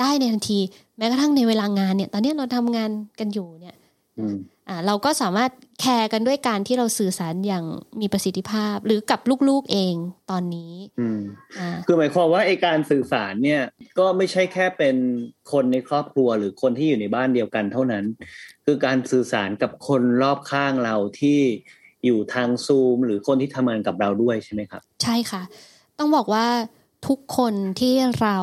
[0.00, 0.60] ได้ในทันที
[0.98, 3.76] แม้กระทั่งในเวลางานเนี่ย ตอนนี้เราทำงานกันอยู่เนี่ย
[4.18, 4.36] อืม
[4.68, 7.64] อ่าเราก็สามารถแคร์กันด้วยการที่เราสื่อสารอย่าง
[8.00, 9.94] มีประสิทธิภาพ หรือกับลูกๆเอง
[10.30, 11.20] ตอนนี้อืม
[11.58, 13.62] อ่าคือหมายความว่าไอการสื่อสารเนี่ย
[13.98, 14.96] ก็ไม่ใช่แค่เป็น
[15.52, 18.04] คนในครอบครัวหรือคนที่อยู่ในบ้านเดียวกันเท่านั้น
[18.64, 21.40] คือการสื่อสารกับคนรอบข้างเราที่
[22.04, 25.42] อยู่ทางซูม หรือคนที่ทำงานกับเราด้วยใช่ไหมครับ ใช่ค่ะ
[25.98, 26.46] ต้องบอกว่า
[27.06, 28.38] ทุกคนที่เรา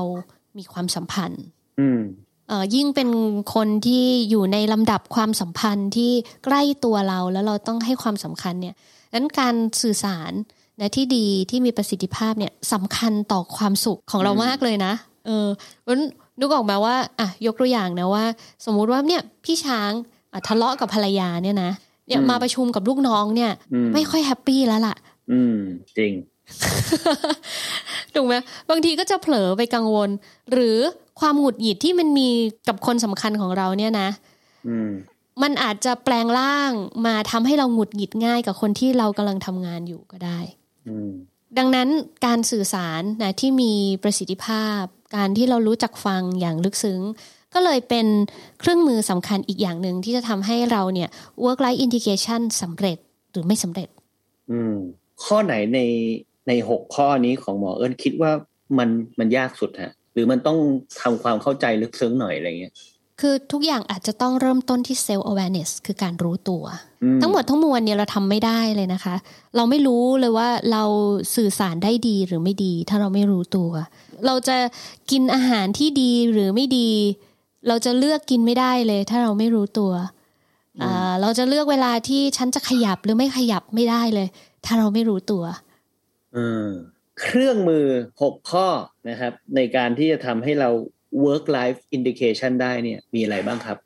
[0.58, 1.44] มีความสัมพันธ์
[1.80, 2.02] อืม
[2.48, 3.10] เอ่อยิ่งเป็น
[3.56, 6.12] คนที่อยู่ในลำดับความสัมพันธ์ที่
[6.46, 8.76] ใกล้ตัวเราแล้วเราต้องให้ความสำคัญเนี่ย
[9.14, 10.32] นั้นการสื่อสาร
[10.80, 14.94] นะที่ดีที่มีประสิทธิภาพเนี่ยสำคัญต่อความสุขของเราอืมมากเลยนะ
[15.26, 15.48] เออ
[15.88, 16.00] วัน
[16.40, 18.26] นึกออกมาว่าอะยกตัวอย่างนะว่า
[18.66, 19.92] สมมุติว่าเนี่ยพี่ช้าง
[20.34, 21.72] อะทะเลาะกับภรรยาเนี่ยนะ
[22.10, 24.96] เนี่ยมาประชุมกับลูกน้องเนี่ยอืมไม่ค่อยแฮปปี้แล้วล่ะ
[25.32, 25.58] อืม
[25.98, 26.14] จริง
[28.14, 28.36] ถูกไหม
[28.70, 30.10] บางทีก็จะเผลอไปกังวล
[30.52, 30.78] หรือ
[31.20, 32.30] ความหงุดหงิดที่มันมี
[32.68, 34.10] กับคนสำคัญของเราเนี่ยนะ
[34.68, 34.90] อืม
[35.42, 36.72] มันอาจจะแปลงร่าง
[37.06, 40.40] มาทำให้เราหงุดหงิดง่ายกับคนที่เรากำลังทำงานอยู่ก็ได้
[40.88, 41.12] อืม
[41.58, 41.88] ดังนั้น
[42.26, 44.82] การสื่อสารนะที่มีประสิทธิภาพ
[45.16, 47.02] การที่เรารู้จักฟังอย่างลึกซึ้ง
[47.54, 48.08] ก็เลยเป็น
[48.60, 51.10] เครื่องมือสำคัญอีกอย่างหนึ่งที่จะทำให้เราเนี่ย
[51.44, 52.98] work life integration สำเร็จ
[53.32, 53.88] หรือไม่สำเร็จ
[54.52, 54.76] อืม
[55.24, 55.80] ข้อไหนใน
[56.48, 58.32] ในหกข้อนี้ของหมอเอิญคิดว่า
[58.78, 60.58] มันมันยากสุดฮะ หรือมันต้อง
[61.02, 62.74] ทำความเข้าใจลึกซึ้งหน่อยอะไรเงี้ย
[63.24, 66.64] คือทุกอย่างอาจจะต้องเริ่มต้นที่ self awareness คือการรู้ตัว
[67.04, 69.16] อืทั้งหมดทั้งมวลเนี่ยเราทำไม่ได้เลยนะคะ
[69.56, 70.84] เราไม่รู้เลยว่าเรา
[71.36, 73.72] สื่อสารได้ดีหรือไม่ดี ถ้าเราไม่รู้ตัว
[74.26, 74.58] เราจะ
[75.12, 76.90] กินอาหารที่ดีหรือไม่ดี
[77.68, 79.92] เราจะเลือกกินไม่ได้เลย ถ้าเราไม่รู้ตัว
[80.82, 84.28] อ่าเราจะเลือกเวลาที่ฉันจะขยับหรือไม่ขยับไม่ได้เลย
[84.66, 85.44] ถ้าเราไม่รู้ตัว
[86.34, 86.68] เออ
[87.22, 87.86] เครื่องมือ
[88.22, 88.68] หกข้อ
[89.10, 90.70] นะครับ ในการที่จะทำให้เรา
[91.26, 93.78] work life indication ได้เนี่ยมีอะไรบ้างครับ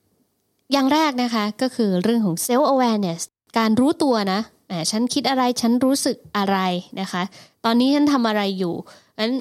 [0.72, 3.22] อย่างแรกนะคะก็คือเรื่องของ self awareness
[3.58, 4.40] การรู้ตัวนะ
[4.72, 6.58] อ่าฉันคิดอะไรฉันรู้สึกอะไร
[7.02, 7.24] นะคะ
[7.66, 8.74] ตอนนี้ฉันทำอะไรอยู่
[9.20, 9.34] นั้น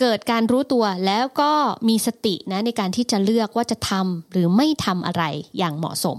[0.00, 1.52] เกิดการรู้ตัวแล้วก็
[1.88, 5.24] มีสตินะในการที่จะเลือกว่าจะทำหรือไม่ทำอะไร
[5.58, 6.18] อย่างเหมาะสม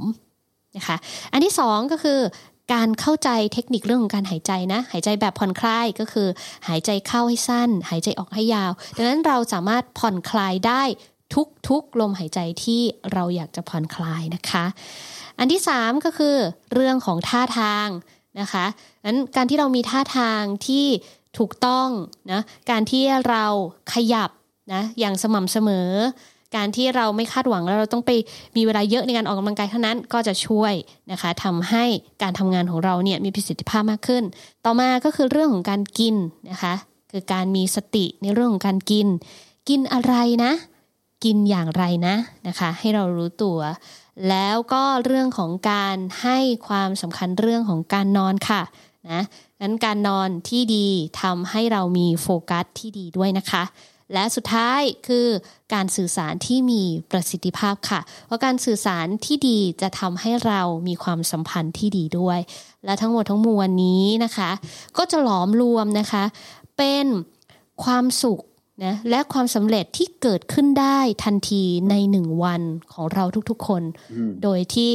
[0.78, 0.98] นะคะ
[1.32, 2.20] อันที่สองก็คือ
[2.74, 6.28] การเข้าใจเทคนิคเรื่องของการหายใจนะ หายใจแบบผ่อนคลายก็คือ
[6.68, 10.84] หายใจเข้าให้สั้น หายใจออกให้ยาว ดังนั้นเราสามารถผ่อนคลายได้
[11.70, 12.82] ทุกๆลมหายใจที่
[13.14, 14.66] เราอยากจะผ่อนคลายนะคะ
[15.40, 16.36] อันที่สามก็คือ
[16.74, 17.88] เรื่องของท่าทาง
[18.40, 18.66] นะคะ
[19.06, 20.86] นั้นการที่เรามีท่าทางที่
[21.38, 21.90] ถูกต้อง
[22.32, 23.46] นะการที่เรา
[23.94, 24.30] ขยับ
[24.74, 25.90] นะอย่างสม่ำเสมอ
[26.56, 28.12] การที่เราไม่คาดหวังแล้วเราต้องไป
[28.56, 30.74] มีเวลาเยอะในการออกกำลังกายเท่านั้นก็จะช่วย
[31.12, 31.86] นะคะทำให้
[32.22, 34.24] การทำงานของเราเนี่ยมีประสิทธิภาพมากขึ้น
[34.66, 36.16] ต่อมาก็คือเรื่องของการกิน
[36.52, 36.74] นะคะ
[37.12, 39.08] คือการมีสติในเรื่องของการกิน
[39.70, 40.52] กินอะไรนะ
[41.24, 42.16] กินอย่างไรนะ
[42.48, 43.60] นะคะให้เรารู้ตัว
[44.30, 48.62] แล้วก็เรื่องของการให้ความสำคัญเรื่องของการนอนค่ะ
[49.12, 49.22] นะ
[49.66, 50.88] นั้นการนอนที่ดี
[51.22, 53.64] ทำให้เรามีโฟกัสที่ดีด้วยนะคะ
[54.14, 55.28] และสุดท้ายคือ
[55.74, 62.40] การสื่อสารที่มีประสิทธิภาพค่ะ เพราะการสื่อสารที่ดีจะทำให้เรามีความสัมพันธ์ที่ดีด้วย
[62.86, 64.52] และทั้งหมดทั้งมวลนี้นะคะ
[64.98, 66.24] ก็จะหลอมรวมนะคะ
[66.78, 67.06] เป็น
[67.84, 68.42] ความสุข
[68.86, 72.62] นะและความสำเร็จที่เกิดขึ้นได้ทันทีในหนึ่งวัน
[72.94, 74.92] ของเราทุกๆคนอืมโดยที่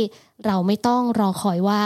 [0.46, 1.82] เราไม่ต้องรอคอยว่า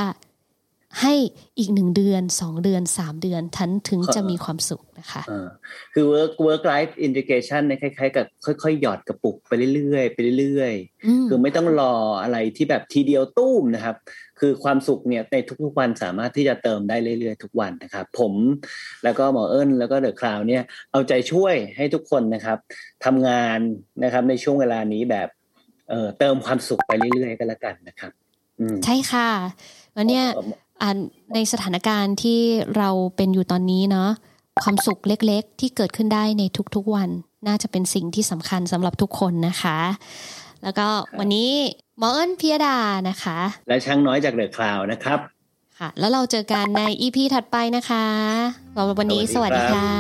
[1.01, 1.15] ให้
[1.59, 5.49] อีกหนึ่งเดือนสองเดือนสามเดือนทันถึงจะมีความสุขนะคะอ่า
[5.93, 8.27] คือ work work life integration เนี่ยคล้ายๆ กับ
[8.63, 10.73] ค่อยๆ หยอดกระปุกไปเรื่อยๆไปเรื่อย
[11.07, 13.97] อืมๆคือไม่ต้องรออะไรที่แบบทีเดียวตุ้มนะครับ
[14.41, 18.33] คือความสุขเนี่ยในทุกๆวันสามารถที่จะเติมได้เรื่อยๆ ทุกวันนะครับ ผม
[19.05, 20.63] แล้วก็หมอเอิญแล้วก็เดอะคลาวเนี่ย
[20.93, 22.59] เอาใจช่วยให้ทุกคนนะครับ
[23.05, 23.59] ทำงาน
[24.03, 25.29] นะครับในช่วงเวลานี้แบบ
[25.91, 28.13] เอ่อเติมความสุขไปเรื่อยๆ ก็แล้วกันนะครับ
[28.61, 29.31] อืมใช่ค่ะ
[29.97, 30.64] วันเนี้ยเอ่ออ่า
[31.35, 32.41] ในสถานการณ์ที่
[32.77, 34.11] เราเป็นอยู่ตอนนี้เนาะ
[34.63, 36.43] ความสุขเล็กๆ ที่เกิดขึ้นได้ใน
[36.75, 37.09] ทุกๆวัน
[37.47, 39.79] น่าจะเป็นสิ่งที่สำคัญสำหรับทุกคนนะคะ
[40.63, 40.87] แล้วก็
[41.19, 41.51] วันนี้
[41.99, 42.77] หมอเอิญพิยดา
[43.09, 45.19] นะคะ และช่างน้อยจากเดอะคลาวนะครับ
[45.79, 48.07] ค่ะ แล้วเราเจอกันใน EP ถัดไปนะคะ
[48.75, 49.91] สำหรับวันนี้สสวัวัสสดีดีครับค่ะ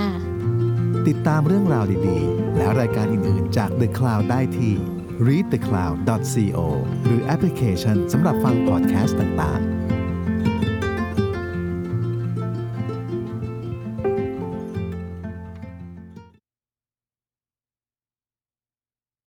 [1.08, 4.74] ติดตามเรื่องราวดีๆ และรายการอื่นๆ จาก The Cloud ได้ที่
[5.26, 6.58] readthecloud.co
[7.04, 9.93] หรือแอปพลิเคชันสำหรับฟังพอดแคสต์ต่างๆ